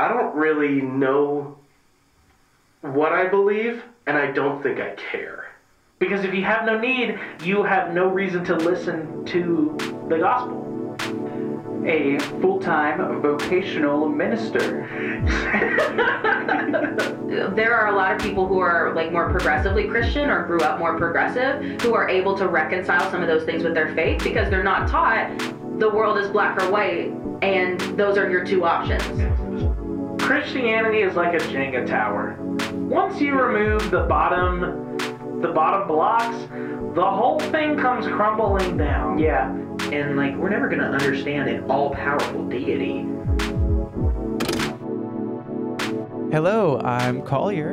[0.00, 1.58] I don't really know
[2.80, 5.50] what I believe, and I don't think I care.
[5.98, 9.76] Because if you have no need, you have no reason to listen to
[10.08, 10.96] the gospel.
[11.86, 14.88] A full time vocational minister.
[17.54, 20.78] there are a lot of people who are like more progressively Christian or grew up
[20.78, 24.48] more progressive who are able to reconcile some of those things with their faith because
[24.48, 25.28] they're not taught
[25.78, 27.12] the world is black or white
[27.42, 29.02] and those are your two options.
[30.30, 32.36] Christianity is like a Jenga tower.
[32.72, 34.96] Once you remove the bottom
[35.42, 36.36] the bottom blocks,
[36.94, 39.18] the whole thing comes crumbling down.
[39.18, 39.50] Yeah.
[39.90, 43.08] And like we're never gonna understand an all-powerful deity.
[46.30, 47.70] Hello, I'm Collier,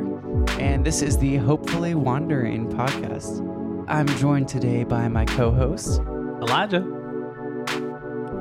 [0.58, 3.38] and this is the Hopefully Wandering podcast.
[3.86, 6.00] I'm joined today by my co host,
[6.42, 6.84] Elijah.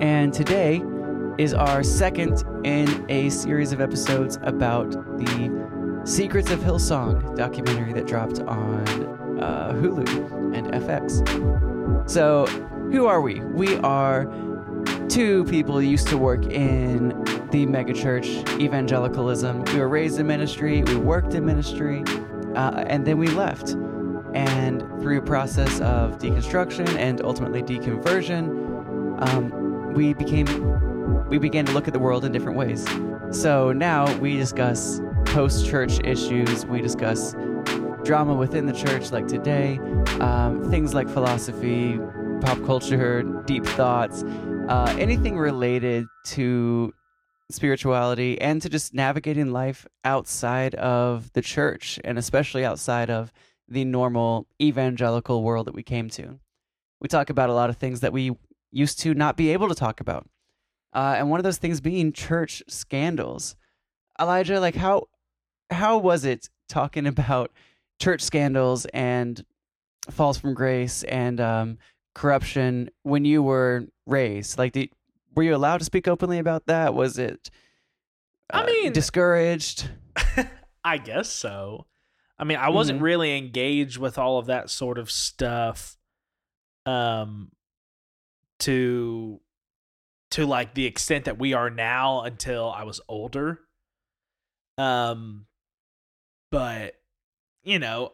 [0.02, 0.82] And today
[1.38, 8.08] is our second in a series of episodes about the Secrets of Hillsong documentary that
[8.08, 12.10] dropped on uh, Hulu and FX.
[12.10, 12.48] So,
[12.92, 13.42] who are we?
[13.42, 14.26] We are
[15.10, 17.10] two people who used to work in
[17.52, 19.64] the megachurch evangelicalism.
[19.66, 22.04] We were raised in ministry, we worked in ministry,
[22.56, 23.74] uh, and then we left.
[24.34, 28.66] And through a process of deconstruction and ultimately deconversion,
[29.30, 30.48] um, we became
[31.30, 32.86] we began to look at the world in different ways.
[33.32, 36.66] So now we discuss post-church issues.
[36.66, 37.36] We discuss
[38.04, 39.80] drama within the church, like today,
[40.22, 42.00] um, things like philosophy,
[42.42, 44.24] pop culture, deep thoughts,
[44.70, 46.94] uh, anything related to
[47.50, 53.32] spirituality and to just navigating life outside of the church and especially outside of
[53.68, 56.40] the normal evangelical world that we came to.
[57.02, 58.32] We talk about a lot of things that we
[58.72, 60.28] used to not be able to talk about.
[60.94, 63.56] Uh, and one of those things being church scandals.
[64.20, 65.08] Elijah, like how
[65.70, 67.52] how was it talking about
[68.00, 69.44] church scandals and
[70.10, 71.78] falls from grace and um,
[72.16, 74.58] corruption when you were raised?
[74.58, 74.90] Like, did,
[75.36, 76.94] were you allowed to speak openly about that?
[76.94, 77.50] Was it?
[78.52, 79.90] Uh, I mean, discouraged.
[80.84, 81.86] I guess so.
[82.40, 83.06] I mean, I wasn't mm-hmm.
[83.06, 85.98] really engaged with all of that sort of stuff,
[86.86, 87.52] um,
[88.60, 89.42] to
[90.32, 93.60] to like the extent that we are now until I was older.
[94.78, 95.46] Um,
[96.52, 96.96] but
[97.64, 98.14] you know,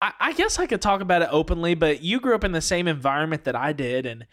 [0.00, 1.74] I, I guess I could talk about it openly.
[1.74, 4.26] But you grew up in the same environment that I did, and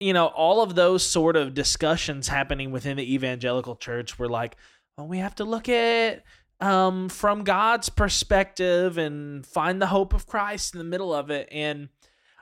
[0.00, 4.56] you know, all of those sort of discussions happening within the evangelical church were like,
[4.96, 6.24] well, we have to look at
[6.60, 11.48] um, from God's perspective and find the hope of Christ in the middle of it.
[11.50, 11.88] And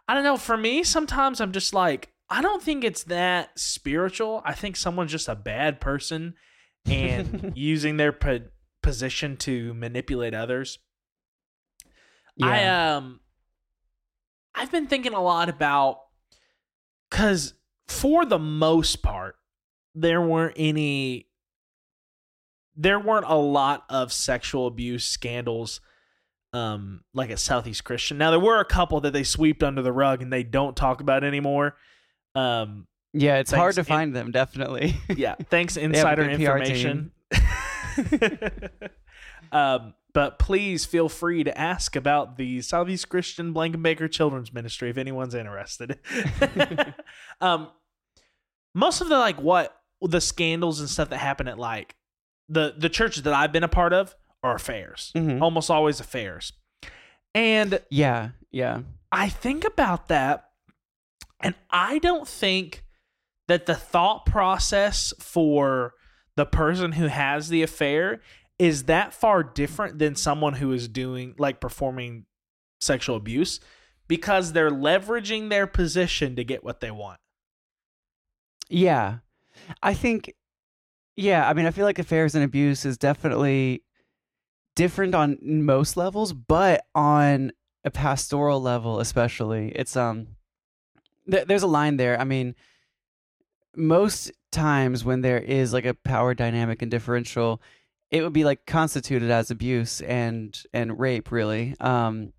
[0.09, 4.41] I don't know, for me, sometimes I'm just like, I don't think it's that spiritual.
[4.47, 6.33] I think someone's just a bad person
[6.87, 8.47] and using their po-
[8.83, 10.79] position to manipulate others.
[12.37, 12.47] Yeah.
[12.47, 13.21] I um
[14.55, 15.99] I've been thinking a lot about
[17.11, 17.53] because
[17.87, 19.37] for the most part,
[19.95, 21.29] there weren't any,
[22.75, 25.83] there weren't a lot of sexual abuse scandals
[26.55, 28.17] um like at Southeast Christian.
[28.17, 31.03] Now there were a couple that they swept under the rug and they don't talk
[31.03, 31.77] about anymore.
[32.35, 34.97] Um yeah, it's hard to find them definitely.
[35.17, 37.13] yeah, thanks insider information.
[39.53, 44.99] um but please feel free to ask about the Southeast Christian Blankenbaker Children's Ministry if
[44.99, 45.99] anyone's interested.
[47.41, 47.71] um,
[48.75, 51.97] most of the like what the scandals and stuff that happen at like
[52.49, 55.13] the the churches that I've been a part of are affairs.
[55.15, 55.43] Mm-hmm.
[55.43, 56.53] Almost always affairs.
[57.35, 58.81] And yeah, yeah.
[59.11, 60.51] I think about that
[61.43, 62.85] and I don't think
[63.49, 65.95] that the thought process for
[66.37, 68.21] the person who has the affair
[68.59, 72.27] is that far different than someone who is doing like performing
[72.81, 73.61] sexual abuse
[74.09, 77.19] because they're leveraging their position to get what they want.
[78.69, 79.19] Yeah.
[79.83, 80.33] I think
[81.17, 83.83] yeah, I mean I feel like affairs and abuse is definitely
[84.77, 87.53] different on most levels, but on
[87.85, 89.73] a pastoral level especially.
[89.75, 90.29] It's um
[91.31, 92.19] th- there's a line there.
[92.21, 92.55] I mean
[93.77, 97.63] most times when there is like a power dynamic and differential
[98.11, 102.33] it would be like constituted as abuse and and rape really um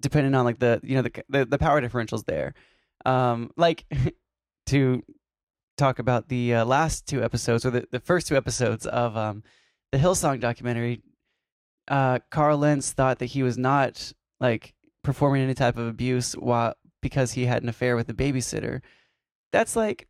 [0.00, 2.52] depending on like the you know the the, the power differentials there
[3.06, 3.84] um like
[4.66, 5.02] to
[5.76, 9.42] talk about the uh, last two episodes or the, the first two episodes of um
[9.92, 11.00] the hillsong documentary
[11.88, 16.74] uh carl lentz thought that he was not like performing any type of abuse while
[17.04, 18.80] because he had an affair with the babysitter
[19.52, 20.08] that's like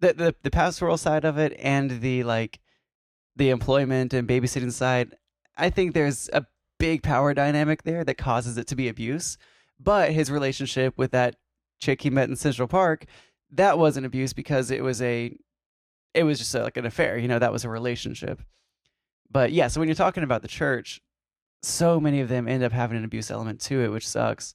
[0.00, 2.60] the, the the pastoral side of it and the like
[3.34, 5.16] the employment and babysitting side,
[5.56, 6.44] I think there's a
[6.78, 9.38] big power dynamic there that causes it to be abuse.
[9.80, 11.36] But his relationship with that
[11.80, 13.06] chick he met in Central Park,
[13.52, 15.36] that wasn't abuse because it was a,
[16.14, 17.16] it was just a, like an affair.
[17.16, 18.42] You know, that was a relationship.
[19.30, 21.00] But yeah, so when you're talking about the church,
[21.62, 24.54] so many of them end up having an abuse element to it, which sucks,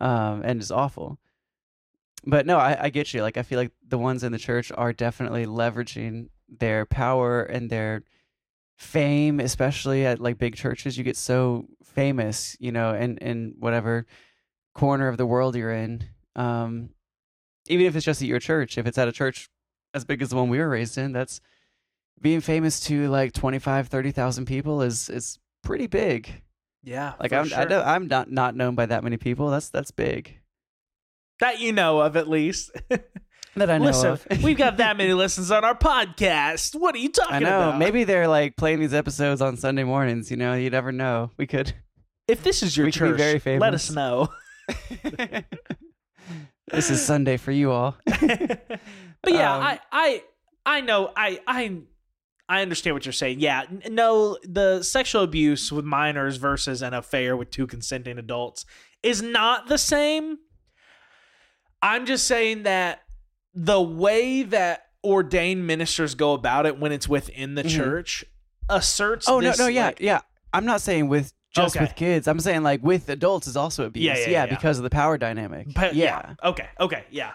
[0.00, 1.18] um, and it's awful.
[2.24, 3.22] But no, I, I get you.
[3.22, 7.70] Like I feel like the ones in the church are definitely leveraging their power and
[7.70, 8.02] their
[8.76, 10.98] fame, especially at like big churches.
[10.98, 14.06] You get so famous, you know, in in whatever
[14.74, 16.04] corner of the world you're in.
[16.36, 16.90] Um,
[17.68, 19.48] even if it's just at your church, if it's at a church
[19.94, 21.40] as big as the one we were raised in, that's
[22.20, 26.42] being famous to like 25, 30,000 people is is pretty big.
[26.82, 27.68] Yeah, Like I'm I sure.
[27.68, 29.50] know, I'm not not known by that many people.
[29.50, 30.38] That's that's big.
[31.40, 32.70] that you know of at least.
[33.56, 34.26] That I know Listen, of.
[34.44, 36.76] we've got that many listens on our podcast.
[36.78, 37.70] What are you talking I know.
[37.70, 37.78] about?
[37.78, 40.30] Maybe they're like playing these episodes on Sunday mornings.
[40.30, 41.32] You know, you never know.
[41.38, 41.72] We could.
[42.28, 44.28] if this is your we church, very let us know.
[46.70, 47.96] this is Sunday for you all.
[48.06, 48.68] but
[49.26, 50.22] yeah, Um, I, I,
[50.66, 51.80] I know, I, I,
[52.48, 53.40] I understand what you're saying.
[53.40, 58.64] Yeah, no, the sexual abuse with minors versus an affair with two consenting adults
[59.02, 60.38] is not the same.
[61.82, 63.02] I'm just saying that
[63.54, 67.70] the way that ordained ministers go about it when it's within the Mhm.
[67.76, 68.24] church
[68.68, 69.28] asserts.
[69.28, 70.20] Oh this, no, no, yeah, like- yeah.
[70.52, 71.84] I'm not saying with just Okay.
[71.84, 72.26] with kids.
[72.28, 74.04] I'm saying like with adults is also abuse.
[74.04, 74.46] Yeah, yeah, yeah, yeah.
[74.46, 75.66] because of the power dynamic.
[75.74, 76.34] But yeah.
[76.42, 76.68] Okay.
[76.80, 77.04] Okay.
[77.10, 77.32] Yeah.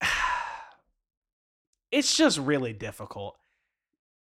[1.92, 3.36] It's just really difficult.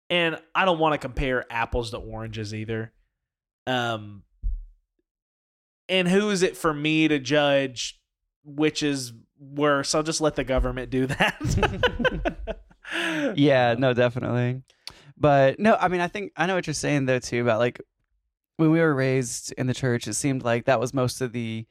[0.10, 2.94] And I don't want to compare apples to oranges either.
[3.66, 4.24] Um
[5.90, 8.00] and who is it for me to judge
[8.44, 9.96] which is worse?
[9.96, 12.54] I'll just let the government do that.
[13.36, 14.64] yeah, no, definitely.
[15.18, 17.82] But no, I mean, I think I know what you're saying though too about like
[18.58, 21.66] when we were raised in the church, it seemed like that was most of the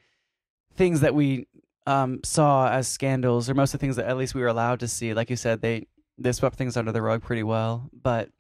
[0.75, 1.47] things that we
[1.87, 4.81] um, saw as scandals, or most of the things that at least we were allowed
[4.81, 5.15] to see.
[5.15, 5.87] Like you said, they
[6.19, 8.31] they swept things under the rug pretty well, but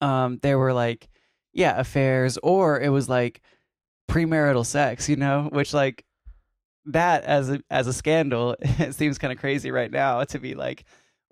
[0.00, 1.08] um, there were like
[1.52, 3.40] yeah affairs, or it was like
[4.08, 6.04] premarital sex, you know, which like
[6.86, 10.54] that as a as a scandal, it seems kind of crazy right now to be
[10.54, 10.84] like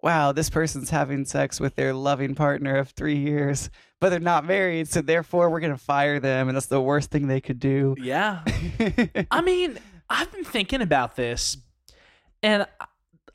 [0.05, 3.71] wow, this person's having sex with their loving partner of three years,
[4.03, 7.27] but they're not married, so therefore we're gonna fire them, and that's the worst thing
[7.27, 7.97] they could do.
[7.99, 8.45] yeah.
[9.31, 9.79] I mean,
[10.11, 11.57] I've been thinking about this,
[12.43, 12.67] and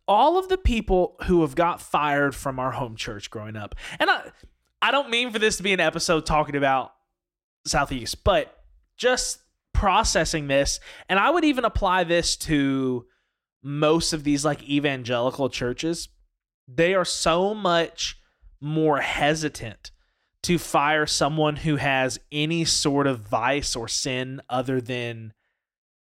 [0.09, 4.09] all of the people who have got fired from our home church growing up, and
[4.09, 4.31] I,
[4.81, 6.91] I don't mean for this to be an episode talking about
[7.65, 8.63] Southeast, but
[8.97, 9.39] just
[9.71, 13.05] processing this, and I would even apply this to
[13.61, 16.09] most of these like evangelical churches.
[16.67, 18.17] They are so much
[18.59, 19.91] more hesitant
[20.41, 25.33] to fire someone who has any sort of vice or sin other than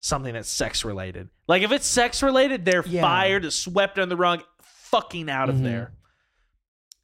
[0.04, 1.30] something that's sex related.
[1.48, 3.00] Like if it's sex related, they're Yeah.
[3.00, 5.62] fired, swept under the rug, fucking out of Mhm.
[5.62, 5.92] there.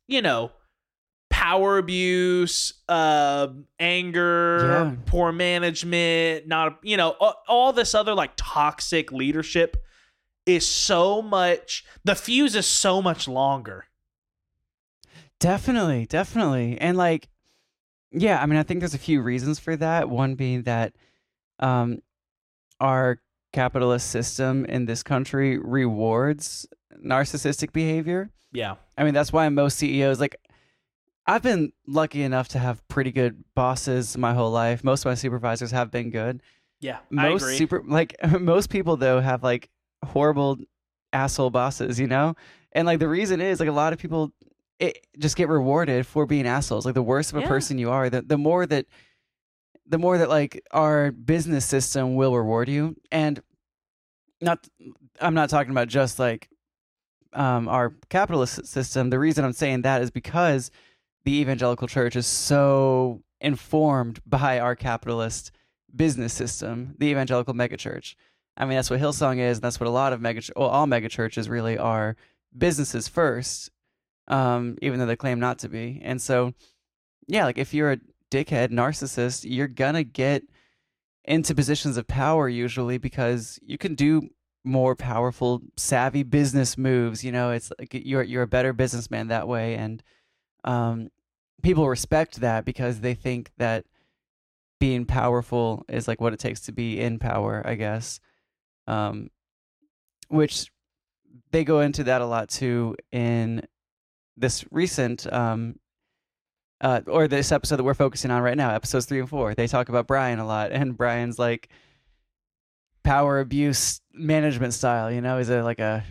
[0.06, 0.52] You know,
[1.30, 3.48] power abuse, uh,
[3.78, 4.58] anger,
[4.90, 4.96] Yeah.
[5.06, 9.82] poor management, not you know, all, all this other like toxic leadership
[10.44, 11.84] is so much.
[12.04, 13.86] The fuse is so much longer.
[15.38, 16.76] Definitely, definitely.
[16.78, 17.28] And like
[18.12, 20.10] yeah, I mean I think there's a few reasons for that.
[20.10, 20.94] One being that
[21.60, 22.02] um
[22.80, 23.20] our
[23.52, 26.66] capitalist system in this country rewards
[27.04, 28.30] narcissistic behavior.
[28.52, 28.76] Yeah.
[28.96, 30.36] I mean that's why most CEOs like
[31.26, 34.82] I've been lucky enough to have pretty good bosses my whole life.
[34.82, 36.42] Most of my supervisors have been good.
[36.80, 36.98] Yeah.
[37.10, 39.68] most super like most people though have like
[40.04, 40.58] horrible
[41.12, 42.34] asshole bosses, you know?
[42.72, 44.32] And like the reason is like a lot of people
[44.78, 46.86] it, just get rewarded for being assholes.
[46.86, 47.48] Like the worse of a Yeah.
[47.48, 48.86] person you are, the the more that
[49.90, 53.42] the more that like our business system will reward you and
[54.40, 54.66] not
[55.20, 56.48] I'm not talking about just like
[57.32, 59.10] um our capitalist system.
[59.10, 60.70] The reason I'm saying that is because
[61.24, 65.52] the evangelical church is so informed by our capitalist
[65.94, 68.14] business system, the evangelical megachurch.
[68.56, 69.58] I mean, that's what Hillsong is.
[69.58, 72.16] And that's what a lot of mega, well, all megachurches really are
[72.56, 73.70] businesses first,
[74.28, 76.00] um, even though they claim not to be.
[76.04, 76.52] And so,
[77.26, 77.98] yeah, like if you're a
[78.30, 80.42] dickhead narcissist, you're gonna get
[81.24, 84.28] into positions of power usually because you can do
[84.64, 87.24] more powerful, savvy business moves.
[87.24, 90.02] You know, it's like you're you're a better businessman that way, and
[90.64, 91.08] um,
[91.62, 93.84] people respect that because they think that
[94.78, 98.20] being powerful is like what it takes to be in power, I guess.
[98.86, 99.30] Um,
[100.28, 100.70] which
[101.52, 103.62] they go into that a lot too in
[104.36, 105.76] this recent um,
[106.80, 109.66] uh, or this episode that we're focusing on right now, episodes three and four, they
[109.66, 111.68] talk about Brian a lot, and Brian's like
[113.02, 115.10] power abuse management style.
[115.10, 116.04] You know, he's a like a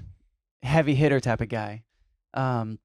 [0.63, 1.83] heavy hitter type of guy.
[2.33, 2.79] Um,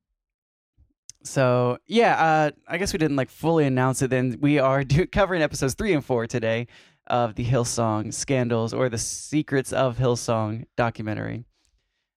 [1.23, 4.11] so yeah, uh, I guess we didn't like fully announce it.
[4.11, 6.67] Then we are do- covering episodes three and four today
[7.07, 11.45] of the Hillsong scandals or the secrets of Hillsong documentary.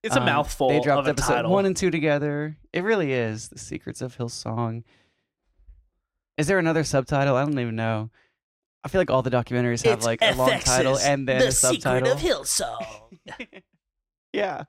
[0.04, 1.52] It's a Um, mouthful They dropped episode title.
[1.52, 2.56] one and two together.
[2.72, 4.84] It really is the secrets of Hillsong.
[6.38, 7.36] Is there another subtitle?
[7.36, 8.10] I don't even know.
[8.84, 12.16] I feel like all the documentaries have like a long title and then a subtitle.
[12.16, 13.62] Secret of Hillsong.
[14.34, 14.64] yeah.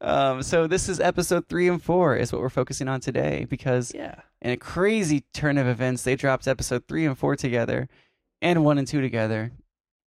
[0.00, 0.42] Um.
[0.42, 4.20] So this is episode three and four is what we're focusing on today because yeah.
[4.42, 7.88] in a crazy turn of events, they dropped episode three and four together,
[8.42, 9.52] and one and two together,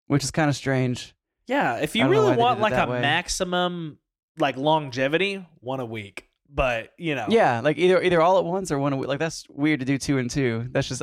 [0.07, 1.15] which is kind of strange.
[1.47, 2.93] Yeah, if I you don't know why really they want did it like that a
[2.93, 3.01] way.
[3.03, 3.99] maximum
[4.39, 6.31] like longevity, one a week.
[6.55, 8.99] But you know, Yeah, like either either all at once or one.
[9.01, 10.69] Like that's weird to do two and two.
[10.71, 11.03] That's just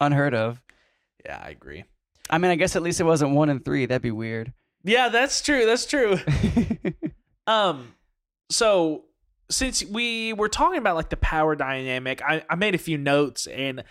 [0.00, 0.62] unheard of.
[1.24, 1.84] yeah, I agree.
[2.30, 3.86] I mean, I guess at least it wasn't one and three.
[3.86, 4.52] That'd be weird.
[4.84, 5.66] Yeah, that's true.
[5.66, 6.18] That's true.
[7.46, 7.94] Um,
[8.50, 9.04] so
[9.50, 13.48] since we were talking about like the power dynamic, I, I made a few notes
[13.48, 13.82] and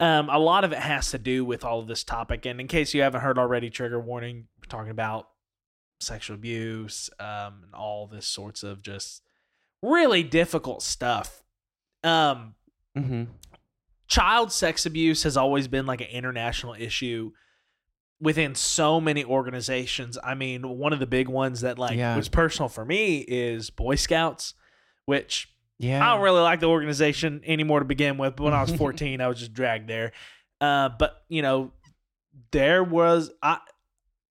[0.00, 2.46] um a lot of it has to do with all of this topic.
[2.46, 5.28] And in case you haven't heard already, trigger warning, we're talking about
[6.00, 9.22] sexual abuse, um, and all this sorts of just
[9.82, 11.42] really difficult stuff.
[12.04, 12.54] Um,
[12.96, 13.24] hmm
[14.06, 17.30] child sex abuse has always been like an international issue
[18.20, 20.16] within so many organizations.
[20.24, 22.16] I mean, one of the big ones that like Yeah.
[22.16, 24.54] was personal for me is Boy Scouts,
[25.04, 26.02] which Yeah.
[26.02, 28.36] I don't really like the organization anymore to begin with.
[28.36, 30.12] But when I was 14, I was just dragged there.
[30.58, 31.72] Uh, but you know,
[32.50, 33.58] there was I.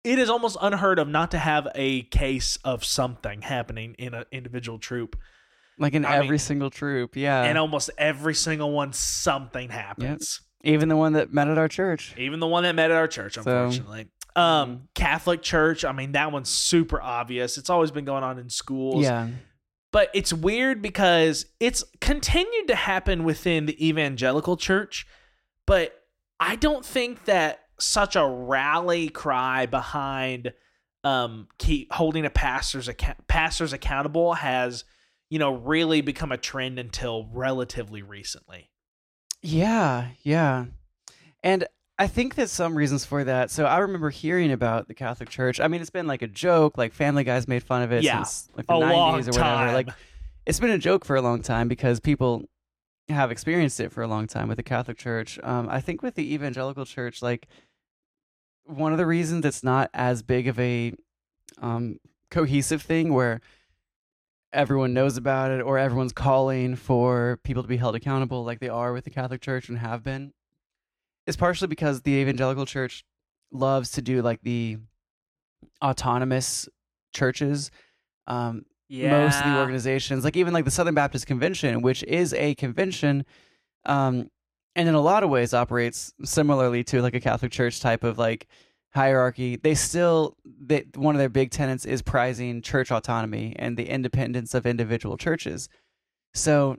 [0.03, 4.23] It is almost unheard of not to have a case of something happening in an
[4.31, 5.17] individual troop,
[5.77, 7.15] like in I every mean- single troop.
[7.15, 7.43] Yeah.
[7.43, 10.41] and almost every single one something happens.
[10.63, 12.13] Even the one that met at our church.
[12.17, 14.07] Even the one that met at our church, So- unfortunately.
[14.35, 15.85] um, Catholic Church.
[15.85, 17.57] I mean, that one's super obvious.
[17.57, 19.03] It's always been going on in schools.
[19.03, 19.29] Yeah.
[19.91, 25.07] But it's weird because it's continued to happen within the evangelical church,
[25.65, 25.93] but
[26.39, 30.51] I don't think that such a rally cry behind
[31.03, 34.83] um keep holding a pastor's account pastors accountable has
[35.29, 38.69] you know really become a trend until relatively recently.
[39.41, 40.09] Yeah.
[40.23, 40.65] Yeah.
[41.43, 41.65] And
[41.99, 43.49] I think there's some reasons for that.
[43.51, 45.59] So I remember hearing about the Catholic Church.
[45.59, 46.77] I mean, it's been like a joke.
[46.77, 48.23] Like Family Guys made fun of it Yeah.
[48.23, 49.39] since like the A 90s long or whatever.
[49.39, 49.73] time.
[49.73, 49.89] Like
[50.45, 52.43] it's been a joke for a long time because people
[53.09, 55.39] have experienced it for a long time with the Catholic Church.
[55.43, 57.47] Um, I think with the evangelical church, like
[58.65, 60.93] one of the reasons it's not as big of a
[61.61, 63.39] um, cohesive thing where
[64.57, 68.69] everyone knows about it or everyone's calling for people to be held accountable like they
[68.69, 70.33] are with the Catholic Church and have been
[71.27, 73.05] is partially because the evangelical church
[73.51, 74.77] loves to do like the
[75.83, 76.67] autonomous
[77.13, 77.69] churches
[78.25, 78.65] um,
[79.11, 83.25] most of the organizations, like even like the Southern Baptist Convention, which is a convention,
[83.85, 84.29] um,
[84.75, 88.17] and in a lot of ways operates similarly to like a Catholic Church type of
[88.17, 88.47] like
[88.93, 89.55] hierarchy.
[89.57, 94.53] They still, they, one of their big tenets is prizing church autonomy and the independence
[94.53, 95.69] of individual churches.
[96.33, 96.77] So,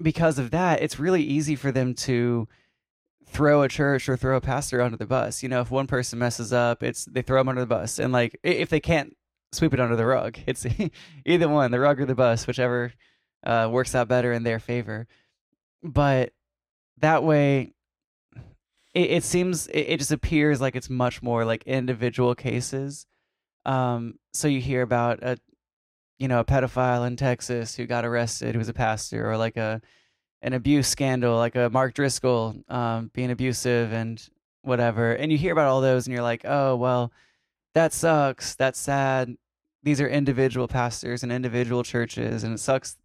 [0.00, 2.48] because of that, it's really easy for them to
[3.26, 5.42] throw a church or throw a pastor under the bus.
[5.42, 8.12] You know, if one person messes up, it's they throw them under the bus, and
[8.12, 9.14] like if they can't
[9.52, 10.38] sweep it under the rug.
[10.46, 10.66] It's
[11.24, 12.92] either one, the rug or the bus, whichever
[13.44, 15.06] uh, works out better in their favor.
[15.82, 16.32] But
[16.98, 17.74] that way,
[18.94, 23.06] it, it seems it, it just appears like it's much more like individual cases.
[23.64, 25.38] Um, so you hear about a,
[26.18, 29.56] you know, a pedophile in Texas who got arrested, who was a pastor, or like
[29.56, 29.80] a
[30.42, 34.28] an abuse scandal, like a Mark Driscoll um, being abusive and
[34.62, 35.12] whatever.
[35.12, 37.12] And you hear about all those, and you're like, oh well,
[37.74, 38.54] that sucks.
[38.54, 39.36] That's sad.
[39.84, 42.96] These are individual pastors and individual churches, and it sucks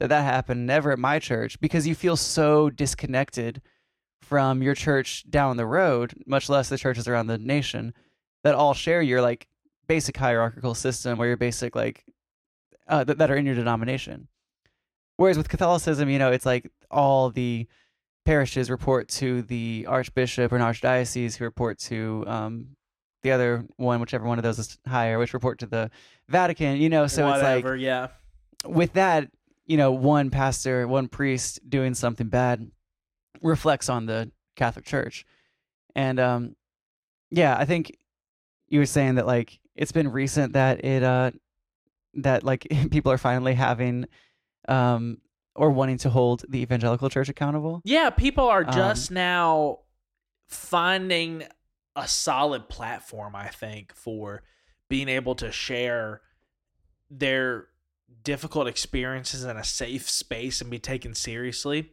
[0.00, 3.62] that that happened never at my church because you feel so disconnected
[4.24, 7.94] from your church down the road, much less the churches around the nation
[8.42, 9.46] that all share your like
[9.86, 12.04] basic hierarchical system or your basic like
[12.88, 14.28] uh, that, that are in your denomination.
[15.16, 17.66] Whereas with Catholicism, you know, it's like all the
[18.24, 22.68] parishes report to the archbishop or an archdiocese who report to um,
[23.22, 25.90] the other one, whichever one of those is higher, which report to the
[26.28, 26.78] Vatican.
[26.78, 28.08] You know, so Whatever, it's like yeah.
[28.66, 29.30] with that,
[29.66, 32.70] you know, one pastor, one priest doing something bad
[33.44, 35.24] reflects on the Catholic Church,
[35.94, 36.56] and um,
[37.30, 37.96] yeah, I think
[38.68, 41.30] you were saying that like it's been recent that it uh
[42.14, 44.06] that like people are finally having
[44.68, 45.18] um
[45.54, 47.80] or wanting to hold the evangelical church accountable.
[47.84, 49.80] Yeah, people are Um, just now
[50.48, 51.44] finding
[51.94, 54.42] a solid platform, I think, for
[54.88, 56.22] being able to share
[57.08, 57.68] their
[58.24, 61.92] difficult experiences in a safe space and be taken seriously.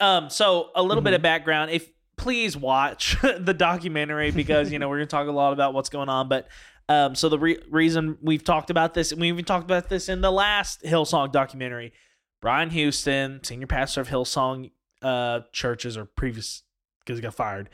[0.00, 1.70] Um, so a little bit of background.
[1.70, 5.88] If please watch the documentary because you know we're gonna talk a lot about what's
[5.88, 6.48] going on, but
[6.88, 10.08] um, so the re- reason we've talked about this, and we even talked about this
[10.08, 11.92] in the last Hillsong documentary.
[12.40, 14.70] Brian Houston, senior pastor of Hillsong
[15.02, 16.62] uh, churches, or previous
[17.04, 17.68] because he got fired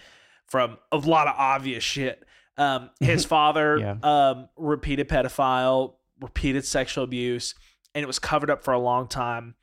[0.47, 2.23] from a lot of obvious shit.
[2.57, 3.97] Um, his father, Yeah.
[4.03, 7.55] um, repeated pedophile, repeated sexual abuse,
[7.95, 9.55] and it was covered up for a long time.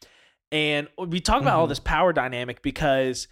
[0.52, 1.70] And we talk about all Mhm.
[1.70, 3.28] this power dynamic because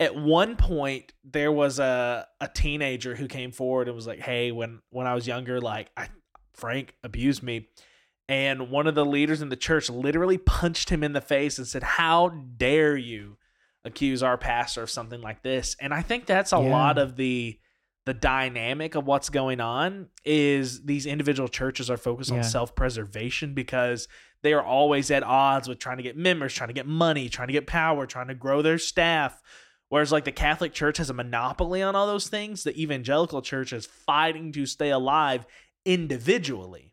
[0.00, 4.50] at one point there was a a teenager who came forward and was like, "Hey,
[4.52, 6.08] when when I was younger, like I
[6.54, 7.68] Frank abused me."
[8.28, 11.66] And one of the leaders in the church literally punched him in the face and
[11.66, 13.36] said, "How dare you
[13.84, 16.70] accuse our pastor of something like this?" And I think that's a Yeah.
[16.70, 17.58] lot of the
[18.06, 22.36] the dynamic of what's going on is these individual churches are focused Yeah.
[22.38, 24.08] on self-preservation because
[24.44, 27.48] they are always at odds with trying to get members, trying to get money, trying
[27.48, 29.42] to get power, trying to grow their staff.
[29.88, 33.72] Whereas like the Catholic Church has a monopoly on all those things, the evangelical church
[33.72, 35.46] is fighting to stay alive
[35.86, 36.92] individually.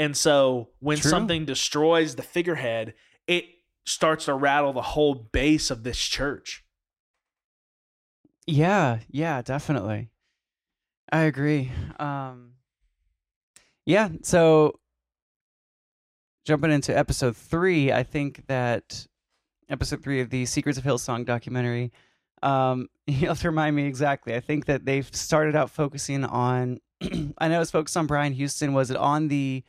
[0.00, 1.10] And so when True.
[1.10, 2.94] something destroys the figurehead,
[3.28, 3.44] it
[3.86, 6.64] starts to rattle the whole base of this church.
[8.48, 10.10] Yeah, yeah, definitely.
[11.12, 11.70] I agree.
[12.00, 12.54] Um
[13.86, 14.80] Yeah, so
[16.44, 19.06] jumping into episode 3, I think that
[19.68, 21.92] episode 3 of the Secrets of Hillsong documentary
[22.42, 24.34] um you have to remind me exactly.
[24.34, 26.80] I think that they've started out focusing on
[27.38, 28.72] I know it's focused on Brian Houston.
[28.72, 29.64] Was it on the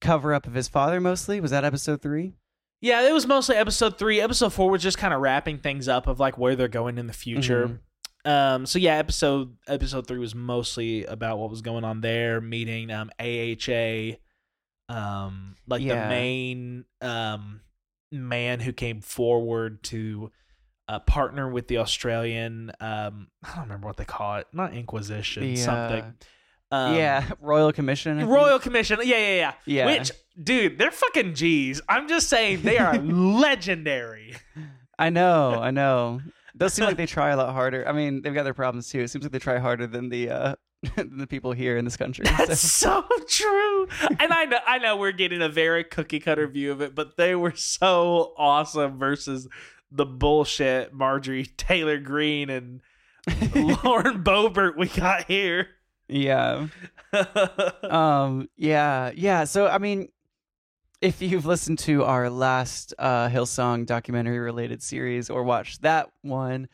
[0.00, 1.40] cover up of his father mostly?
[1.40, 2.34] Was that episode 3?
[2.80, 4.20] Yeah, it was mostly episode three.
[4.20, 7.06] Episode four was just kind of wrapping things up of like where they're going in
[7.06, 7.80] the future.
[8.26, 12.90] Um, so yeah, episode episode three was mostly about what was going on there, meeting
[12.90, 14.18] um AHA,
[14.88, 17.60] um, like the main um
[18.12, 20.30] man who came forward to
[20.88, 25.42] uh, partner with the Australian um I don't remember what they call it, not Inquisition,
[25.42, 26.02] The, something.
[26.70, 28.16] uh, Um, yeah, Royal Commission.
[28.18, 28.30] I think.
[28.32, 28.98] Royal Commission.
[29.02, 29.52] Yeah, yeah, yeah.
[29.66, 29.86] Yeah.
[29.86, 31.80] Which, dude, they're fucking G's.
[31.88, 32.96] I'm just saying they are
[33.50, 34.34] legendary.
[34.98, 36.20] I know, I know.
[36.56, 37.86] Does seem like they try a lot harder.
[37.86, 39.00] I mean, they've got their problems too.
[39.00, 40.54] It seems like they try harder than the uh
[40.96, 42.24] than the people here in this country.
[42.24, 43.88] That's So- so true.
[44.20, 47.16] And I know I know we're getting a very cookie cutter view of it, but
[47.16, 49.48] they were so awesome versus
[49.90, 52.80] the bullshit Marjorie Taylor Greene and
[53.84, 55.68] Lauren Boebert we got here.
[56.08, 56.66] yeah.
[57.82, 59.44] Um yeah, yeah.
[59.44, 60.08] So I mean
[61.00, 66.68] if you've listened to our last uh Hillsong documentary related series or watched that one,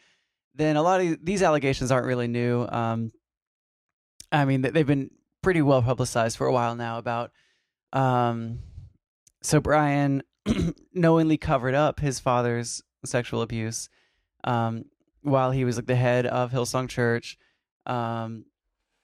[0.55, 2.67] then a lot of these allegations aren't really new.
[2.69, 3.13] Um
[4.33, 5.11] I mean, they- they've been
[5.43, 7.31] pretty well publicized for a while now about
[7.93, 8.61] um
[9.43, 10.23] so Brian
[10.95, 13.89] knowingly covered up his father's sexual abuse
[14.45, 14.85] um
[15.23, 17.37] while he was like the head of Hillsong Church.
[17.87, 18.45] Um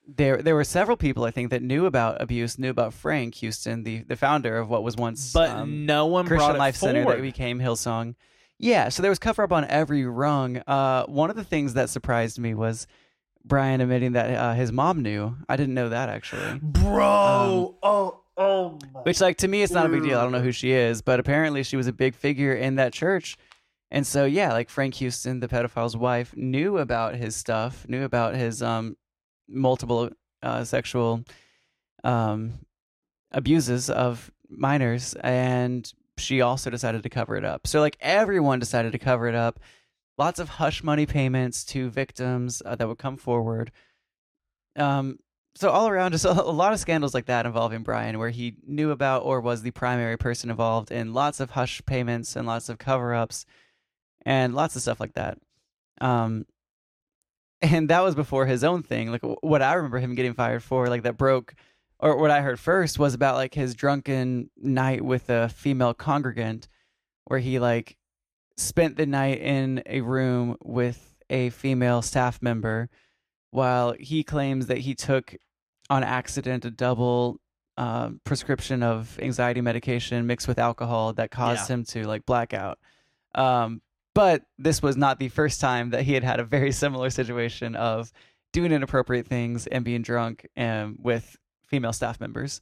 [0.07, 3.83] there there were several people I think that knew about abuse, knew about Frank Houston,
[3.83, 7.23] the the founder of what was once but um, no one Christian Life Center that
[7.23, 8.15] became Hillsong.
[8.61, 10.57] Yeah, so there was cover up on every rung.
[10.67, 12.87] Uh, one of the things that surprised me was
[13.49, 15.37] Brian admitting that uh, his mom knew.
[15.49, 16.61] I didn't know that actually.
[16.61, 20.19] Bro, oh, oh my Which, like, to me, it's not a big deal.
[20.19, 22.93] I don't know who she is, but apparently she was a big figure in that
[22.93, 23.37] church.
[23.91, 28.35] And so, yeah, like Frank Houston, the pedophile's wife, knew about his stuff, knew about
[28.35, 28.97] his um,
[29.49, 30.11] multiple
[30.43, 31.25] uh, sexual
[32.05, 32.59] um,
[33.33, 37.67] abuses of minors, and she also decided to cover it up.
[37.67, 39.59] So, like, everyone decided to cover it up.
[40.19, 43.71] Lots of hush money payments to victims uh, that would come forward.
[44.77, 45.19] Um,
[45.55, 48.55] so all around, just a, a lot of scandals like that involving Brian, where he
[48.67, 52.69] knew about or was the primary person involved in lots of hush payments and lots
[52.69, 53.45] of cover-ups,
[54.25, 55.39] and lots of stuff like that.
[56.01, 56.47] Um,
[57.63, 59.11] and that was before his own thing.
[59.11, 61.55] Like what I remember him getting fired for, like that broke,
[61.99, 66.69] or what I heard first was about like his drunken night with a female congregant,
[67.25, 67.98] where he like
[68.59, 72.91] spent the night in a room with a female staff member
[73.51, 75.35] while he claims that he took
[75.89, 77.41] on accident a double
[77.79, 81.75] uh, prescription of anxiety medication mixed with alcohol that caused Yeah.
[81.77, 82.79] him to like blackout.
[83.35, 83.81] Um,
[84.15, 87.77] but this was not the first time that he had had a very similar situation
[87.77, 88.13] of
[88.53, 91.37] doing inappropriate things and being drunk and with
[91.69, 92.61] female staff members.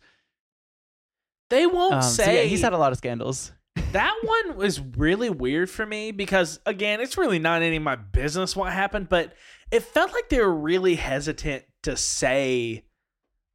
[1.48, 3.52] They won't Um, so say yeah, he's had a lot of scandals.
[3.96, 7.96] That one was really weird for me because again, it's really not any of my
[7.96, 9.32] business what happened, but
[9.70, 12.84] it felt like they were really hesitant to say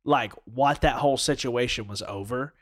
[0.03, 2.53] like what that whole situation was over.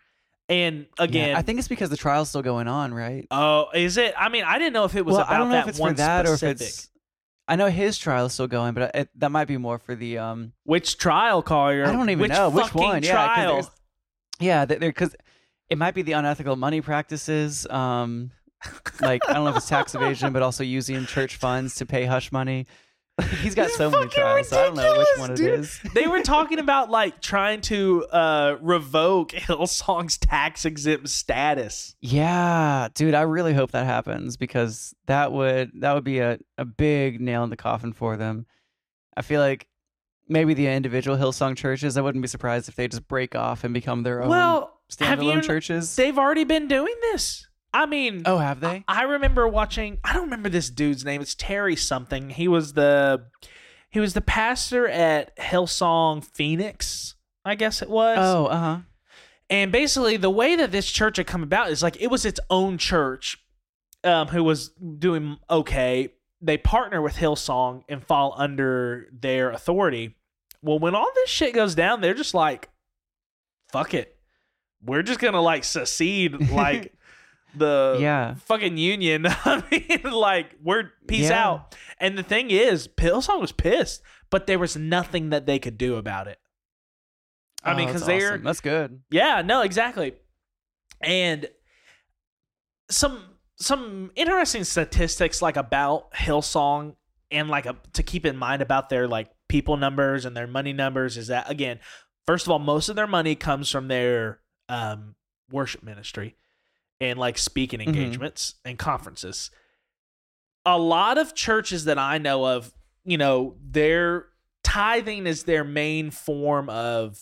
[0.50, 3.28] And again, Yeah, I think it's because the trial's still going on, right?
[3.32, 4.14] oh, is it?
[4.18, 5.70] I mean, I didn't know if it was well, about I don't know that if
[5.70, 6.50] it's one for that specific.
[6.60, 6.90] or if it's.
[7.48, 10.18] I know his trial is still going, but it, that might be more for the
[10.18, 10.54] um.
[10.64, 11.86] which trial, Collier?
[11.86, 13.04] I don't even which know which one.
[13.04, 13.52] Yeah, trial.
[13.54, 13.72] there's-
[14.40, 15.16] yeah, because
[15.70, 17.68] it might be the unethical money practices.
[17.68, 18.32] Um,
[19.02, 22.06] like I don't know if it's tax evasion, but also using church funds to pay
[22.06, 22.66] hush money.
[23.42, 24.48] He's got It's so many trials.
[24.48, 25.60] So I don't know which one it dude.
[25.60, 25.82] is.
[25.94, 31.96] they were talking about like trying to uh revoke Hillsong's tax exempt status.
[32.02, 36.64] Yeah, dude, I really hope that happens because that would that would be a, a
[36.66, 38.46] big nail in the coffin for them.
[39.18, 39.68] I feel like
[40.30, 43.74] maybe the individual Hillsong churches, I wouldn't be surprised if they just break off and
[43.74, 45.42] become their own Well, have standalone you?
[45.42, 45.96] churches.
[45.96, 47.46] They've already been doing this.
[47.74, 48.84] I mean, oh, have they?
[48.88, 50.00] I remember watching.
[50.04, 51.22] I don't remember this dude's name.
[51.22, 52.32] It's Terry something.
[52.32, 53.26] He was the
[53.90, 57.16] he was the pastor at Hillsong Phoenix.
[57.46, 58.18] I guess it was.
[58.20, 58.78] Oh, uh huh.
[59.50, 62.40] And basically, the way that this church had come about is like it was its
[62.50, 63.38] own church,
[64.04, 66.14] um, who was doing okay.
[66.42, 70.16] They partner with Hillsong and fall under their authority.
[70.62, 72.70] Well, when all this shit goes down, they're just like,
[73.72, 74.19] "Fuck it,
[74.84, 76.94] we're just gonna like secede like
[77.56, 78.36] the Yeah.
[78.36, 81.46] fucking union." I mean, like we're peace Yeah.
[81.50, 81.76] out.
[82.00, 85.96] And the thing is, Hillsong was pissed, but there was nothing that they could do
[85.98, 86.40] about it.
[87.64, 89.02] I Oh, mean, because they're that's good.
[89.12, 90.14] yeah, no, exactly.
[91.02, 91.50] And
[92.90, 93.24] some
[93.58, 96.96] some interesting statistics like about Hillsong
[97.32, 100.72] and like a, to keep in mind about their like people numbers and their money
[100.74, 101.80] numbers is that again,
[102.26, 104.40] first of all, most of their money comes from their
[104.70, 105.16] um
[105.52, 106.36] worship ministry
[107.02, 109.52] and like speaking engagements and conferences.
[110.66, 112.74] A lot of churches that I know of,
[113.06, 114.28] you know, their
[114.64, 117.20] tithing is their main form of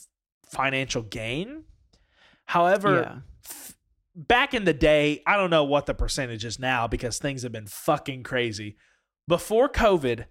[0.50, 1.64] financial gain.
[2.46, 3.16] However, yeah.
[3.46, 3.76] f-
[4.16, 7.52] back in the day, I don't know what the percentage is now because things have
[7.52, 8.78] been fucking crazy.
[9.28, 10.26] Before COVID,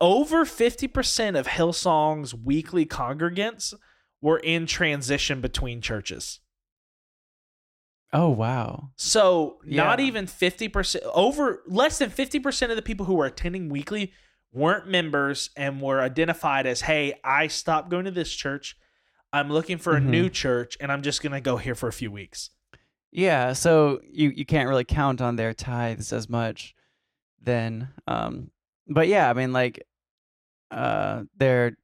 [0.00, 3.74] over 50% of Hillsong's weekly congregants
[4.20, 6.40] were in transition between churches.
[8.12, 8.90] Oh wow.
[8.96, 14.12] So, not even 50%, over less than 50% of the people who were attending weekly
[14.52, 18.76] weren't members and were identified as, hey, I stopped going to this church.
[19.32, 20.06] I'm looking for a Mhm.
[20.06, 22.50] new church and I'm just going to go here for a few weeks.
[23.12, 26.74] Yeah, so you you can't really count on their tithes as much
[27.42, 28.50] then um
[28.86, 29.82] but yeah, I mean like
[30.70, 31.76] uh their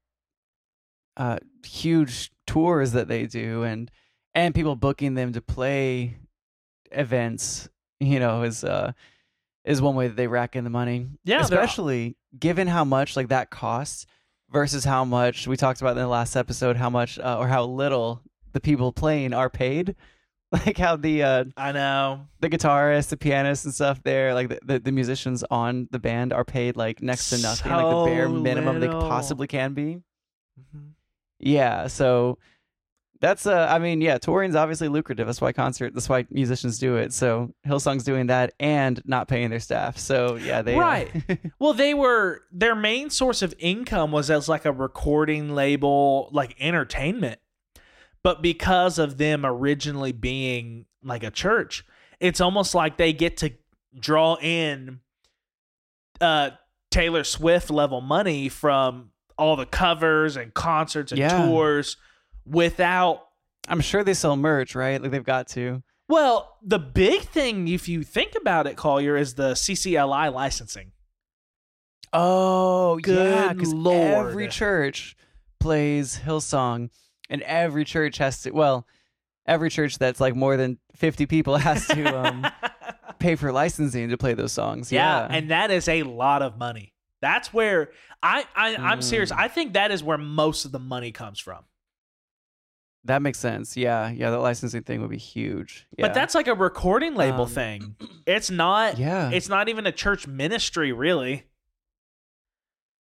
[1.16, 3.90] uh huge tours that they do and
[4.34, 6.16] and people booking them to play
[6.92, 7.68] events,
[8.00, 8.92] you know, is uh
[9.64, 11.08] is one way that they rack in the money.
[11.24, 14.06] Yeah, especially given how much like that costs
[14.50, 17.64] versus how much we talked about in the last episode how much uh, or how
[17.64, 19.94] little the people playing are paid.
[20.52, 22.28] Like how the uh I know.
[22.38, 26.32] the guitarist, the pianist, and stuff there, like the, the, the musicians on the band
[26.32, 29.96] are paid like next to nothing, like the bare So minimum they possibly can be.
[30.58, 30.90] Mm-hmm.
[31.38, 32.38] Yeah, so
[33.20, 35.26] that's uh I mean, yeah, touring's obviously lucrative.
[35.26, 37.12] That's why concert that's why musicians do it.
[37.12, 39.98] So Hillsong's doing that and not paying their staff.
[39.98, 41.10] So yeah, they uh, Right.
[41.58, 46.54] Well, they were their main source of income was as like a recording label, like
[46.60, 47.40] entertainment.
[48.22, 51.84] But because of them originally being like a church,
[52.20, 53.52] it's almost like they get to
[53.98, 55.00] draw in
[56.20, 56.50] uh
[56.90, 61.46] Taylor Swift level money from all the covers and concerts and Yeah.
[61.46, 61.96] tours
[62.46, 63.22] without
[63.68, 65.00] I'm sure they sell merch, right?
[65.02, 65.82] Like they've got to.
[66.08, 70.92] well, the big thing if you think about it, Collier, is the CCLI licensing.
[72.12, 74.28] Oh, yeah, Good 'cause Lord.
[74.28, 75.16] every church
[75.58, 76.90] plays Hillsong,
[77.28, 78.52] and every church has to.
[78.52, 78.86] Well,
[79.46, 82.46] every church that's like more than fifty people has to um,
[83.18, 84.92] pay for licensing to play those songs.
[84.92, 86.92] Yeah, Yeah, and that is a lot of money.
[87.22, 87.90] That's where
[88.22, 89.32] I, I I'm serious.
[89.32, 89.38] Mm.
[89.38, 91.64] I think that is where most of the money comes from.
[93.04, 93.76] that makes sense.
[93.76, 95.86] Yeah, yeah, The licensing thing would be huge.
[95.96, 96.06] Yeah.
[96.06, 97.96] But that's like a recording label Um, thing.
[98.26, 98.98] It's not.
[98.98, 99.30] yeah.
[99.30, 101.44] It's not even a church ministry, really.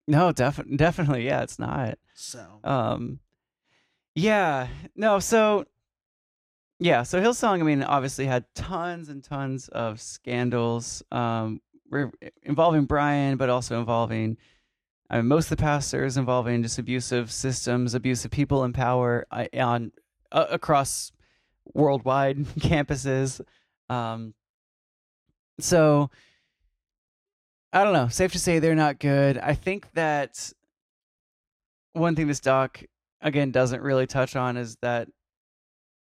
[0.08, 1.98] no, definitely, definitely, yeah, it's not.
[2.14, 3.20] So Um,
[4.14, 5.64] yeah, no, so
[6.80, 11.60] yeah, so Hillsong, I mean, obviously had tons and tons of scandals, um,
[12.42, 14.36] involving Brian, but also involving,
[15.10, 19.46] I mean, most of the pastors involving just abusive systems, abusive people in power uh,
[19.58, 19.92] on
[20.30, 21.12] uh, across
[21.74, 23.40] worldwide campuses.
[23.88, 24.34] Um,
[25.60, 26.10] so
[27.72, 28.08] I don't know.
[28.08, 29.38] Safe to say they're not good.
[29.38, 30.52] I think that
[31.92, 32.82] one thing this doc
[33.20, 35.08] again doesn't really touch on is that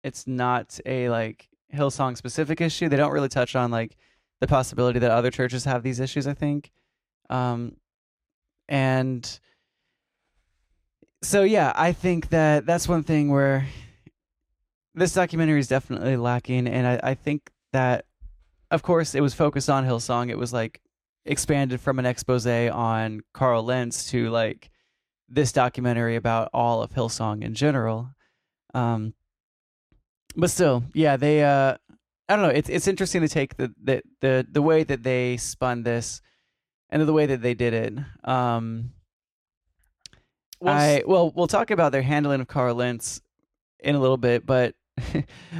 [0.04, 2.90] it's not a like Hillsong specific issue.
[2.90, 3.98] They don't really touch on like
[4.44, 6.28] the possibility that other churches have these issues.
[6.28, 6.70] I think,
[7.30, 7.78] um,
[8.68, 9.40] and
[11.22, 13.66] so yeah, I think that that's one thing where
[14.96, 18.04] this documentary is definitely lacking, and I, I think that,
[18.70, 20.30] of course, it was focused on Hillsong.
[20.30, 20.82] It was like
[21.26, 24.70] expanded from an expose on Carl Lentz to like
[25.30, 28.10] this documentary about all of Hillsong in general.
[28.74, 29.14] Um,
[30.36, 31.46] but still, yeah, they.
[31.46, 31.78] Uh,
[32.34, 32.58] I don't know.
[32.58, 36.20] It's it's interesting to take the the the, the way that they spun this,
[36.90, 37.94] and the way that they did it.
[38.28, 38.94] Um,
[40.60, 43.22] Well, I well, we'll talk about their handling of Carl Lentz
[43.82, 44.74] in a little bit, but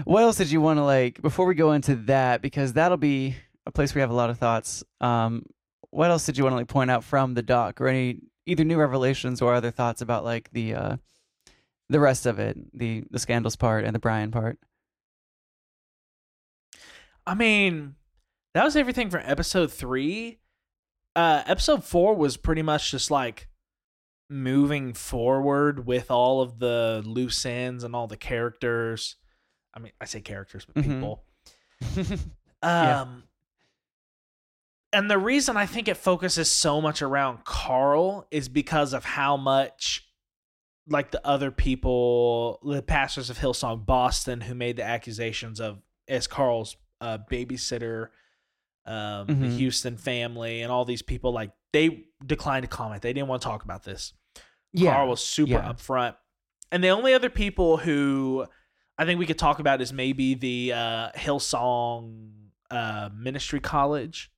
[0.04, 2.42] what else did you want to like before we go into that?
[2.42, 3.36] Because that'll be
[3.68, 4.84] a place where we have a lot of thoughts.
[5.00, 5.46] Um,
[5.92, 8.64] what else did you want to like point out from the doc, or any either
[8.64, 10.98] new revelations or other thoughts about like the uh,
[11.90, 14.58] the rest of it, the the scandals part and the Brian part?
[17.26, 17.96] I mean,
[18.54, 20.40] that was everything for episode three.
[21.16, 23.48] Uh, episode four was pretty much just like
[24.30, 29.16] moving forward with all of the loose ends and all the characters.
[29.74, 30.88] I mean, I say characters, but Mhm.
[30.96, 31.24] people.
[32.64, 33.16] Um, Yeah.
[35.00, 39.36] and the reason I think it focuses so much around Carl is because of how
[39.36, 40.08] much,
[40.88, 46.26] like the other people, the pastors of Hillsong Boston, who made the accusations of as
[46.28, 48.08] Carl's uh, babysitter,
[48.86, 49.58] um, the Mhm.
[49.58, 53.02] Houston family, and all these people, like they declined to comment.
[53.02, 54.14] They didn't want to talk about this.
[54.76, 55.72] yeah, Carl was super yeah.
[55.72, 56.16] upfront.
[56.72, 58.46] And the only other people who
[58.98, 62.32] I think we could talk about is maybe the uh, Hillsong
[62.72, 64.32] uh, Ministry College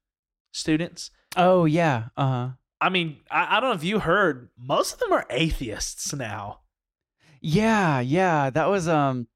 [0.52, 1.12] students.
[1.38, 2.50] oh yeah, uh huh.
[2.82, 6.60] I mean, I, I don't know if you heard, most of them are atheists now.
[7.42, 9.28] Yeah, yeah, that was um